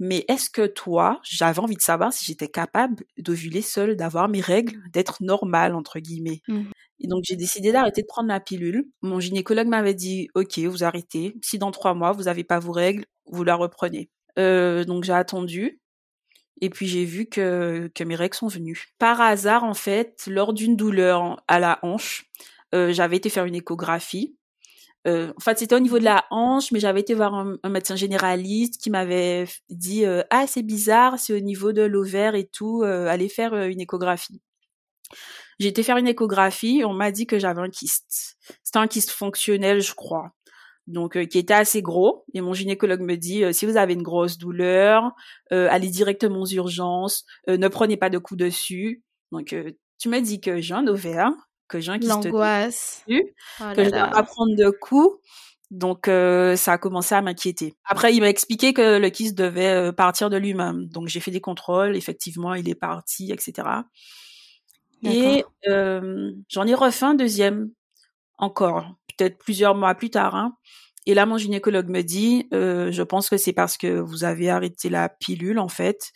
[0.00, 4.40] Mais est-ce que toi, j'avais envie de savoir si j'étais capable d'ovuler seule, d'avoir mes
[4.40, 6.40] règles, d'être normale, entre guillemets?
[6.48, 6.62] Mmh.
[7.00, 8.88] Et donc, j'ai décidé d'arrêter de prendre la pilule.
[9.02, 11.36] Mon gynécologue m'avait dit, OK, vous arrêtez.
[11.42, 14.10] Si dans trois mois, vous n'avez pas vos règles, vous la reprenez.
[14.38, 15.80] Euh, donc, j'ai attendu.
[16.62, 18.86] Et puis, j'ai vu que, que mes règles sont venues.
[18.98, 22.24] Par hasard, en fait, lors d'une douleur à la hanche,
[22.74, 24.36] euh, j'avais été faire une échographie
[25.06, 27.96] euh, en fait, c'était au niveau de la hanche, mais j'avais été voir un, médecin
[27.96, 32.82] généraliste qui m'avait dit euh, ah c'est bizarre, c'est au niveau de l'ovaire et tout,
[32.82, 34.42] euh, allez faire euh, une échographie.
[35.58, 38.36] J'ai été faire une échographie, on m'a dit que j'avais un kyste.
[38.62, 40.32] C'était un kyste fonctionnel, je crois.
[40.86, 44.38] Donc qui était assez gros et mon gynécologue me dit si vous avez une grosse
[44.38, 45.12] douleur,
[45.50, 49.04] allez directement aux urgences, ne prenez pas de coups dessus.
[49.30, 49.54] Donc
[49.98, 51.30] tu m'as dit que j'ai un ovaire,
[51.70, 53.04] que j'ai un kyste L'angoisse.
[53.08, 55.18] Oh que je dois pas prendre de coups.
[55.70, 57.74] Donc euh, ça a commencé à m'inquiéter.
[57.84, 60.86] Après, il m'a expliqué que le kyste devait euh, partir de lui-même.
[60.88, 63.68] Donc j'ai fait des contrôles, effectivement, il est parti, etc.
[65.04, 67.70] Et euh, j'en ai refait un deuxième
[68.36, 70.34] encore, peut-être plusieurs mois plus tard.
[70.34, 70.56] Hein.
[71.06, 74.50] Et là, mon gynécologue me dit, euh, je pense que c'est parce que vous avez
[74.50, 76.12] arrêté la pilule en fait,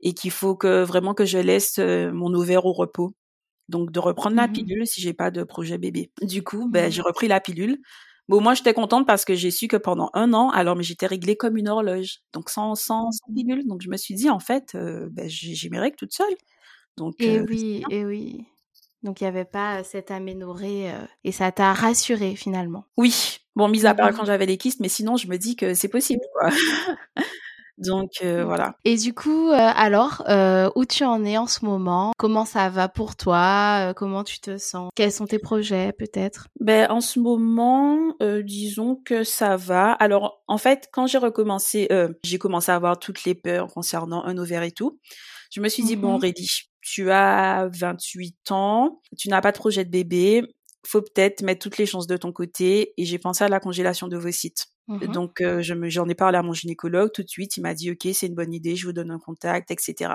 [0.00, 3.14] et qu'il faut que vraiment que je laisse mon ovaire au repos.
[3.68, 6.10] Donc de reprendre la mmh pilule si j'ai pas de projet bébé.
[6.22, 7.78] Du coup, ben j'ai repris la pilule.
[8.28, 11.06] Bon, moi j'étais contente parce que j'ai su que pendant un an, alors mais j'étais
[11.06, 13.66] réglée comme une horloge, donc sans sans, pilule.
[13.66, 16.34] Donc je me suis dit en fait, euh, ben, j'ai mes règles toute seule.
[16.96, 18.44] Donc et oui, et oui.
[19.02, 20.90] Donc il n'y avait pas cette aménorrhée
[21.24, 22.84] et ça t'a rassuré finalement.
[22.96, 23.40] Oui.
[23.56, 25.88] Bon, mis à part quand j'avais les kystes, mais sinon je me dis que c'est
[25.88, 26.22] possible.
[26.34, 26.50] Quoi.
[27.78, 28.76] Donc euh, voilà.
[28.84, 32.12] Et du coup, euh, alors, euh, où tu en es en ce moment?
[32.16, 33.92] Comment ça va pour toi?
[33.96, 34.90] Comment tu te sens?
[34.94, 36.48] Quels sont tes projets peut-être?
[36.60, 39.92] Ben en ce moment, disons que ça va.
[39.92, 41.88] Alors en fait, quand j'ai recommencé,
[42.22, 44.98] j'ai commencé à avoir toutes les peurs concernant un ovaire et tout.
[45.50, 49.56] Je me suis dit bon, mmh Reddy, tu as 28 ans, tu n'as pas de
[49.56, 50.42] projet de bébé,
[50.86, 52.92] faut peut-être mettre toutes les chances de ton côté.
[52.96, 54.66] Et j'ai pensé à la congélation d'ovocytes.
[54.88, 57.56] Mmh Donc, euh, je me, j'en ai parlé à mon gynécologue tout de suite.
[57.56, 60.12] Il m'a dit, OK, c'est une bonne idée, je vous donne un contact, etc.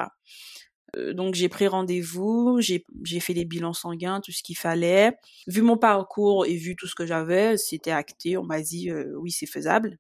[0.96, 5.18] Euh, donc, j'ai pris rendez-vous, j'ai, j'ai fait les bilans sanguins, tout ce qu'il fallait.
[5.48, 8.38] Vu mon parcours et vu tout ce que j'avais, c'était acté.
[8.38, 9.98] On m'a dit, euh, oui, c'est faisable.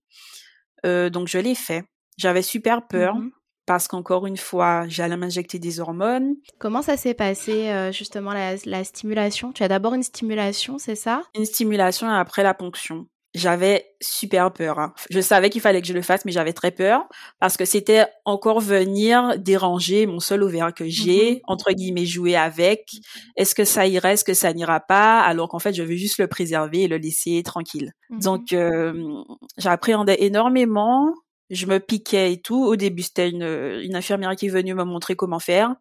[0.83, 1.83] donc, je l'ai fait.
[2.17, 3.15] J'avais super peur.
[3.15, 3.31] Mmh
[3.69, 6.33] parce qu'encore une fois, j'allais m'injecter des hormones.
[6.57, 9.51] Comment ça s'est passé justement la, la, stimulation?
[9.51, 11.21] Tu as d'abord une stimulation, c'est ça?
[11.35, 13.05] Une stimulation et après la ponction
[13.35, 14.79] j'avais super peur.
[14.79, 14.93] Hein.
[15.09, 17.07] Je savais qu'il fallait que je le fasse, mais j'avais très peur
[17.39, 21.41] parce que c'était encore venir déranger mon seul ovaire que j'ai, mm-hmm.
[21.47, 22.89] entre guillemets, jouer avec.
[23.35, 26.17] Est-ce que ça irait, est-ce que ça n'ira pas, alors qu'en fait, je veux juste
[26.17, 27.93] le préserver et le laisser tranquille.
[28.09, 28.23] Mm-hmm.
[28.23, 29.23] Donc, euh,
[29.57, 31.13] j'appréhendais énormément.
[31.49, 32.63] Je me piquais et tout.
[32.63, 35.75] Au début, c'était une, infirmière qui est venue me montrer comment faire.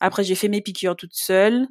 [0.00, 1.68] Après, j'ai fait mes piqûres toute seule.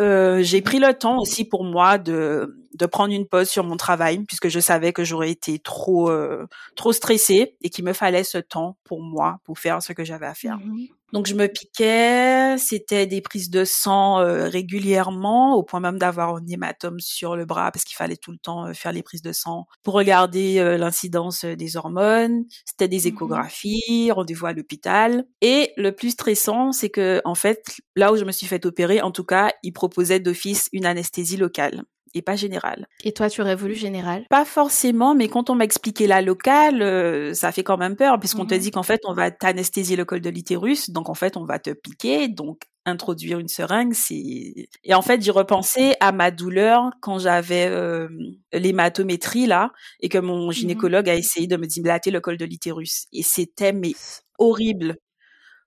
[0.00, 3.76] Euh, j'ai pris le temps aussi pour moi de, de prendre une pause sur mon
[3.76, 8.24] travail puisque je savais que j'aurais été trop euh, trop stressée et qu'il me fallait
[8.24, 10.58] ce temps pour moi pour faire ce que j'avais à faire.
[10.58, 15.96] Mmh donc je me piquais, c'était des prises de sang euh, régulièrement, au point même
[15.96, 19.04] d'avoir un hématome sur le bras parce qu'il fallait tout le temps euh, faire les
[19.04, 22.46] prises de sang pour regarder euh, l'incidence des hormones.
[22.64, 25.24] C'était des mmh échographies, rendez-vous à l'hôpital.
[25.40, 29.00] Et le plus stressant, c'est que en fait, là où je me suis fait opérer,
[29.00, 32.86] en tout cas, ils proposaient d'office une anesthésie locale et pas générale.
[33.02, 36.82] Et toi, tu aurais voulu générale Pas forcément, mais quand on m'a expliqué la locale,
[36.82, 38.60] euh, ça fait quand même peur, puisqu'on te mhm.
[38.60, 41.58] dit qu'en fait, on va t'anesthésier le col de l'utérus, donc en fait, on va
[41.58, 44.68] te piquer, donc introduire une seringue, c'est...
[44.84, 48.08] Et en fait, j'ai repensé à ma douleur quand j'avais euh,
[48.52, 50.52] l'hématométrie, là, et que mon mhm.
[50.52, 53.06] gynécologue a essayé de me dilater le col de l'utérus.
[53.12, 53.92] Et c'était, mais
[54.38, 54.96] horrible.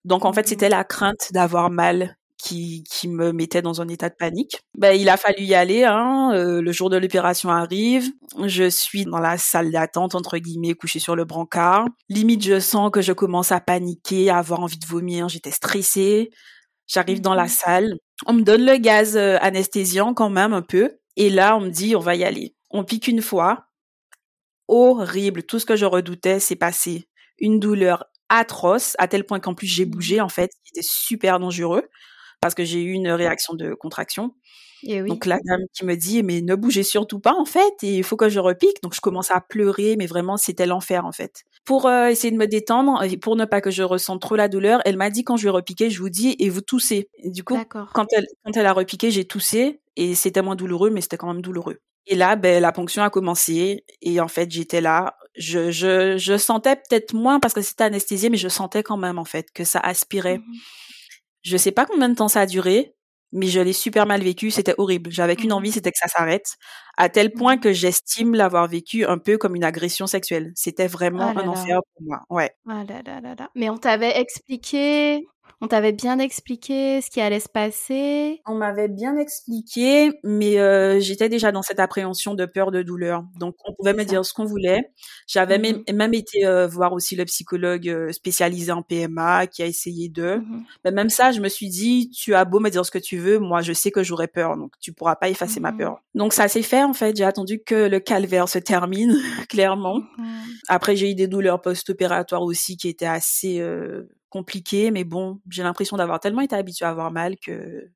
[0.06, 0.48] Donc en fait, mhm.
[0.48, 4.62] c'était la crainte d'avoir mal qui, qui me mettait dans un état de panique.
[4.78, 5.84] Ben, il a fallu y aller.
[5.84, 6.32] Hein.
[6.34, 8.10] Euh, le jour de l'opération arrive.
[8.46, 11.88] Je suis dans la salle d'attente, entre guillemets, couchée sur le brancard.
[12.10, 15.30] Limite, je sens que je commence à paniquer, à avoir envie de vomir.
[15.30, 16.30] J'étais stressée.
[16.86, 17.94] J'arrive dans la mmh salle.
[18.26, 20.98] On me donne le gaz euh, anesthésiant quand même un peu.
[21.16, 22.56] Et là, on me dit, on va y aller.
[22.70, 23.66] On pique une fois.
[24.68, 25.44] Horrible.
[25.44, 27.10] Tout ce que je redoutais s'est passé.
[27.40, 30.52] Une douleur atroce, à tel point qu'en plus j'ai bougé, en fait.
[30.64, 31.88] C'était super dangereux
[32.48, 34.34] parce que j'ai eu une réaction de contraction.
[34.84, 35.10] Et oui.
[35.10, 38.04] Donc la dame qui me dit mais ne bougez surtout pas en fait et il
[38.04, 38.82] faut que je repique.
[38.84, 41.44] Donc je commence à pleurer mais vraiment c'était l'enfer en fait.
[41.66, 44.48] Pour euh, essayer de me détendre et pour ne pas que je ressente trop la
[44.48, 47.10] douleur, elle m'a dit quand je vais repiquer, je vous dis et vous toussez.
[47.18, 50.90] Et du coup quand elle quand elle a repiqué, j'ai toussé et c'était moins douloureux
[50.90, 51.80] mais c'était quand même douloureux.
[52.06, 56.38] Et là ben la ponction a commencé et en fait j'étais là, je je je
[56.38, 59.64] sentais peut-être moins parce que c'était anesthésié mais je sentais quand même en fait que
[59.64, 60.38] ça aspirait.
[60.38, 60.54] Mmh
[61.44, 62.96] je sais pas combien de temps ça a duré,
[63.32, 64.52] mais je l'ai super mal vécu.
[64.52, 65.12] C'était horrible.
[65.12, 66.56] J'avais qu'une mmh envie, c'était que ça s'arrête.
[66.98, 70.52] À tel point mmh que j'estime l'avoir vécu un peu comme une agression sexuelle.
[70.56, 72.20] C'était vraiment oh un enfer pour moi.
[72.30, 72.52] Ouais.
[72.66, 75.26] Là mais on t'avait expliqué
[75.60, 81.00] on t'avait bien expliqué ce qui allait se passer On m'avait bien expliqué, mais euh,
[81.00, 83.24] j'étais déjà dans cette appréhension de peur, de douleur.
[83.40, 84.92] Donc, on pouvait me dire ce qu'on voulait.
[85.26, 89.64] J'avais même, mmh même, été euh, voir aussi le psychologue euh, spécialisé en PMA qui
[89.64, 90.36] a essayé de.
[90.38, 93.00] Mmh mais même ça, je me suis dit, tu as beau me dire ce que
[93.00, 95.78] tu veux, moi, je sais que j'aurais peur, donc tu pourras pas effacer ma mmh
[95.78, 95.98] peur.
[96.14, 97.16] Donc, ça s'est fait, en fait.
[97.18, 99.18] J'ai attendu que le calvaire se termine,
[99.50, 100.02] clairement.
[100.68, 103.60] Après, j'ai eu des douleurs post-opératoires aussi qui étaient assez
[104.30, 107.90] compliqué, mais bon, j'ai l'impression d'avoir tellement été habituée à avoir mal que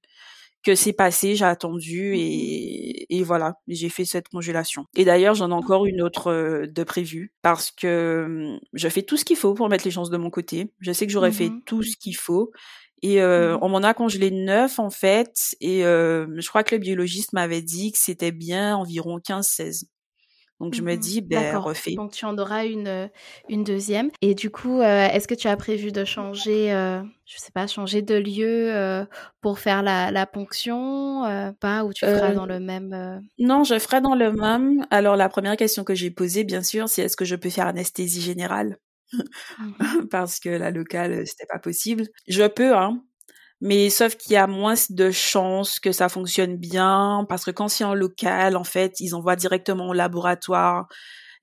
[0.63, 4.85] que c'est passé, j'ai attendu mmh et, et voilà, j'ai fait cette congélation.
[4.95, 9.01] Et d'ailleurs, j'en ai encore une autre euh, de prévue parce que mmh, je fais
[9.01, 10.71] tout ce qu'il faut pour mettre les chances de mon côté.
[10.79, 12.51] Je sais que j'aurais fait mmh tout ce qu'il faut.
[13.03, 16.79] Et euh, on m'en a congelé neuf en fait, et euh, je crois que le
[16.79, 19.85] biologiste m'avait dit que c'était bien environ 15-16.
[20.61, 21.95] Donc je me mmh dis, ben refais.
[21.95, 23.07] Donc tu en auras une, euh,
[23.49, 24.11] une deuxième.
[24.21, 27.65] Et du coup, euh, est-ce que tu as prévu de changer, euh, je sais pas,
[27.65, 29.07] changer de lieu
[29.41, 31.23] pour faire la, la ponction,
[31.59, 34.85] pas ou tu feras dans le même Non, je ferai dans le même.
[34.91, 37.65] Alors la première question que j'ai posée, bien sûr, c'est est-ce que je peux faire
[37.65, 38.77] anesthésie générale?
[39.57, 39.71] Mmh
[40.11, 42.07] Parce que la locale, c'était pas possible.
[42.27, 43.03] Je peux, hein.
[43.61, 47.67] Mais sauf qu'il y a moins de chances que ça fonctionne bien parce que quand
[47.67, 50.87] c'est en local, en fait, ils envoient directement au laboratoire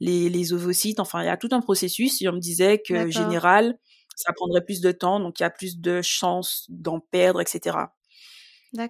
[0.01, 0.99] les, les ovocytes.
[0.99, 2.21] Enfin, il y a tout un processus.
[2.21, 3.79] Et on me disait que général,
[4.17, 7.79] ça prendrait plus de temps, donc il y a plus de chances d'en perdre, etc.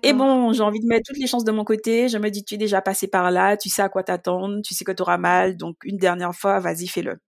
[0.02, 2.08] Et bon, j'ai envie de mettre toutes les chances de mon côté.
[2.08, 4.74] Je me dis, tu es déjà passé par là, tu sais à quoi t'attendre, tu
[4.74, 7.20] sais que tu auras mal, donc une dernière fois, vas-y, fais-le.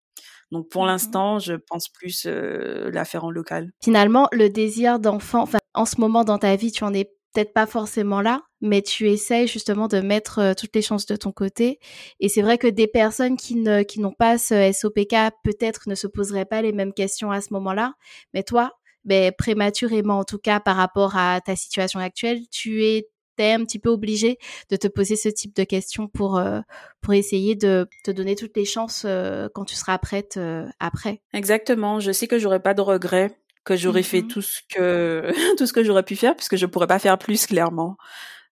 [0.52, 3.72] Donc pour mmh l'instant, je pense plus euh, la faire en local.
[3.84, 7.54] Finalement, le désir d'enfant, enfin, en ce moment dans ta vie, tu en es peut-être
[7.54, 11.32] pas forcément là, mais tu essayes justement de mettre euh, toutes les chances de ton
[11.32, 11.80] côté.
[12.20, 16.46] Et c'est vrai que des personnes qui n'ont pas ce SOPK peut-être ne se poseraient
[16.46, 17.94] pas les mêmes questions à ce moment-là.
[18.34, 18.72] Mais toi,
[19.06, 23.06] ben, prématurément en tout cas par rapport à ta situation actuelle, tu es
[23.40, 24.38] un petit peu obligé
[24.70, 26.60] de te poser ce type de questions pour euh,
[27.00, 30.38] pour essayer de te donner toutes les chances euh, quand tu seras prête
[30.82, 31.22] après.
[31.32, 32.02] Exactement.
[32.02, 33.32] Je sais que j'aurai pas de regrets
[33.70, 36.66] que j'aurais fait mmh tout ce que tout ce que j'aurais pu faire puisque je
[36.66, 37.98] pourrais pas faire plus clairement.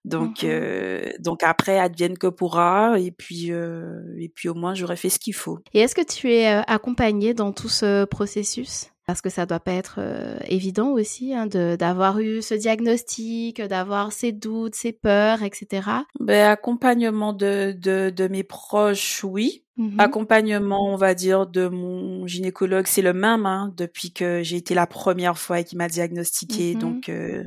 [0.05, 4.73] Donc mmh euh, donc après advienne que pourra et puis euh, et puis au moins
[4.73, 5.59] j'aurais fait ce qu'il faut.
[5.73, 8.91] Et est-ce que tu es euh, accompagnée dans tout ce processus?
[9.07, 10.01] Parce que ça doit pas être
[10.49, 15.89] évident aussi hein, d'avoir eu ce diagnostic, d'avoir ses doutes, ses peurs, etc.
[16.19, 19.63] Ben accompagnement de de, de mes proches, oui.
[19.77, 24.57] Mmh accompagnement, on va dire, de mon gynécologue, c'est le même hein, depuis que j'ai
[24.57, 26.75] été la première fois et qu'il m'a diagnostiqué.
[26.75, 27.43] Mmh donc, euh,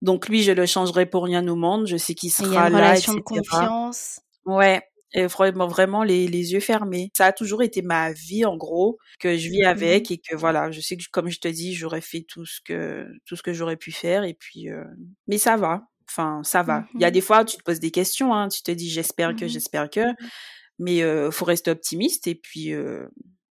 [0.00, 1.86] donc lui, je le changerai pour rien au monde.
[1.86, 4.20] Je sais qu'il sera il y a une là, relation de confiance.
[4.46, 4.80] Ouais,
[5.12, 7.10] et vraiment, vraiment les, les yeux fermés.
[7.14, 10.34] Ça a toujours été ma vie en gros que je vis mmh avec et que
[10.36, 13.42] voilà, je sais que comme je te dis, j'aurais fait tout ce que tout ce
[13.42, 14.84] que j'aurais pu faire et puis euh,
[15.26, 15.82] mais ça va.
[16.08, 16.86] Enfin, ça va.
[16.94, 19.36] Il y a des fois, tu te poses des questions, hein, tu te dis j'espère
[19.36, 20.00] que, j'espère que.
[20.80, 23.06] Mais euh, faut rester optimiste et puis euh,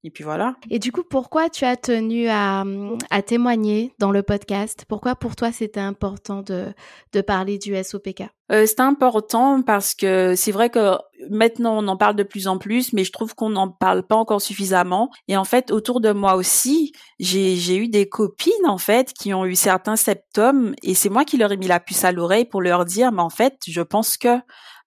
[0.04, 0.56] et puis voilà.
[0.68, 2.64] Et du coup, pourquoi tu as tenu à,
[3.10, 4.84] à témoigner dans le podcast?
[4.88, 6.72] Pourquoi pour toi c'était important de,
[7.12, 10.96] de parler du SOPK euh, C'est important parce que c'est vrai que
[11.30, 14.16] maintenant on en parle de plus en plus, mais je trouve qu'on n'en parle pas
[14.16, 15.08] encore suffisamment.
[15.28, 19.46] Et en fait, autour de moi aussi, j'ai eu des copines en fait qui ont
[19.46, 22.60] eu certains symptômes et c'est moi qui leur ai mis la puce à l'oreille pour
[22.60, 24.40] leur dire, mais en fait, je pense que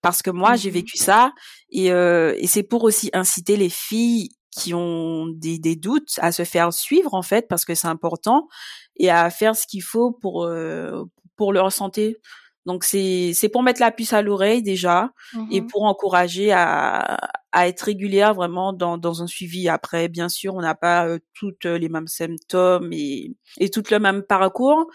[0.06, 1.34] parce que moi j'ai mmh vécu ça
[1.72, 6.32] et, euh, et c'est pour aussi inciter les filles qui ont des, des, doutes à
[6.32, 8.48] se faire suivre en fait parce que c'est important
[8.98, 12.18] et à faire ce qu'il faut pour euh, pour leur santé.
[12.68, 15.10] Donc c'est c'est pour mettre la puce à l'oreille déjà
[15.50, 17.18] et mmh pour encourager à
[17.52, 19.70] à être régulière vraiment dans dans un suivi.
[19.70, 23.98] Après, bien sûr, on n'a pas euh, toutes les mêmes symptômes et et tout le
[23.98, 24.86] même parcours,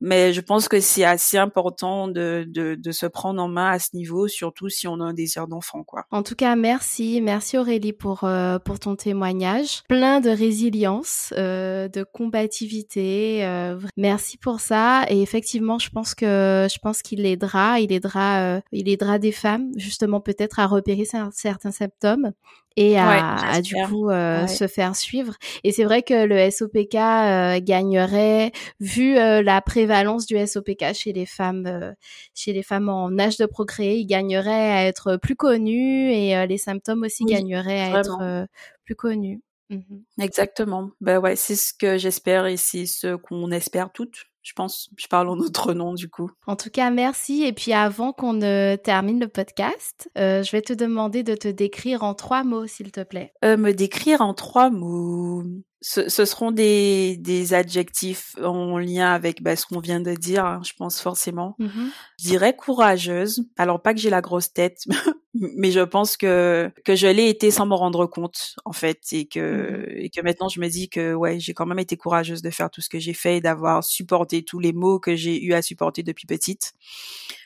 [0.00, 3.78] mais je pense que c'est assez important de, de, de, se prendre en main à
[3.78, 6.04] ce niveau, surtout si on a un désir d'enfant, quoi.
[6.10, 11.88] En tout cas, merci, merci Aurélie pour euh, pour ton témoignage, plein de résilience, euh,
[11.88, 13.44] de combativité.
[13.44, 15.04] Euh, merci pour ça.
[15.08, 19.32] Et effectivement, je pense que je pense qu'il aidera, il aidera, euh, il aidera des
[19.32, 22.32] femmes justement peut-être à repérer certains symptômes
[22.78, 25.34] et à, du coup euh, se faire suivre.
[25.64, 31.12] Et c'est vrai que le SOPK euh, gagnerait, vu euh, la prévalence du SOPK chez
[31.12, 31.94] les femmes,
[32.34, 36.58] chez les femmes en âge de procréer, il gagnerait à être plus connu et les
[36.58, 38.46] symptômes aussi gagneraient à être
[38.84, 39.40] plus connus.
[39.70, 39.80] Mmh
[40.20, 40.90] Exactement.
[41.00, 44.88] Ben ouais, c'est ce que j'espère et c'est ce qu'on espère toutes je pense.
[44.96, 46.30] Je parle en notre nom du coup.
[46.46, 47.44] En tout cas, merci.
[47.44, 51.48] Et puis avant qu'on ne termine le podcast, euh, je vais te demander de te
[51.48, 53.34] décrire en trois mots, s'il te plaît.
[53.44, 55.42] Euh, me décrire en trois mots
[55.80, 60.44] ce, ce, seront des, des adjectifs en lien avec bah, ce qu'on vient de dire,
[60.44, 61.54] hein, je pense forcément.
[61.60, 61.90] Mm-hmm.
[62.20, 63.44] Je dirais courageuse.
[63.58, 64.78] Alors pas que j'ai la grosse tête,
[65.56, 69.26] mais je pense que que je l'ai été sans me rendre compte en fait, et
[69.26, 70.04] que mm-hmm.
[70.04, 72.70] et que maintenant je me dis que ouais j'ai quand même été courageuse de faire
[72.70, 75.62] tout ce que j'ai fait et d'avoir supporté tous les maux que j'ai eu à
[75.62, 76.72] supporter depuis petite.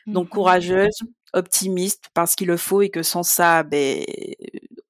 [0.06, 0.30] Donc mm-hmm.
[0.30, 0.98] courageuse,
[1.32, 4.04] optimiste parce qu'il le faut et que sans ça, ben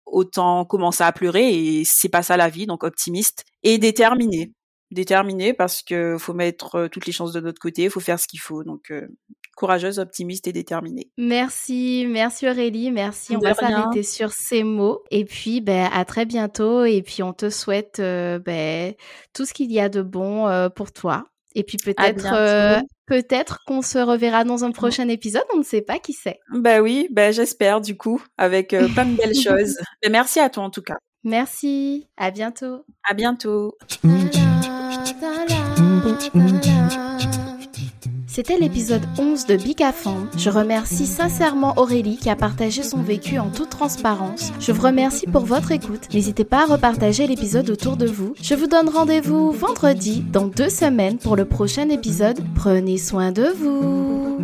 [0.07, 4.53] autant commencer à pleurer et c'est pas ça la vie, donc optimiste et déterminé.
[4.93, 8.20] Déterminé parce que faut mettre euh, toutes les chances de notre côté, il faut faire
[8.20, 8.62] ce qu'il faut.
[8.62, 9.09] Donc euh,
[9.57, 11.11] courageuse, optimiste et déterminée.
[11.18, 13.36] Merci, merci Aurélie, merci.
[13.36, 17.32] On va s'arrêter sur ces mots et puis ben à très bientôt et puis on
[17.32, 18.95] te souhaite euh, ben,
[19.32, 21.24] tout ce qu'il y a de bon pour toi.
[21.55, 22.82] Et puis peut-être
[23.12, 26.38] peut-être qu'on se reverra dans un prochain épisode, on ne sait pas qui c'est.
[26.51, 29.76] Bah oui, bah j'espère du coup, avec euh, plein de belles choses.
[30.03, 30.97] Mais merci à toi en tout cas.
[31.24, 32.84] Merci, à bientôt.
[33.09, 33.76] À bientôt.
[38.26, 40.28] C'était l'épisode 11 de Bicafam.
[40.38, 44.53] Je remercie sincèrement Aurélie qui a partagé son vécu en toute transparence.
[44.59, 46.09] Je vous remercie pour votre écoute.
[46.14, 48.34] N'hésitez pas à repartager l'épisode autour de vous.
[48.43, 52.40] Je vous donne rendez-vous vendredi dans deux semaines pour le prochain épisode.
[52.55, 54.38] Prenez soin de vous.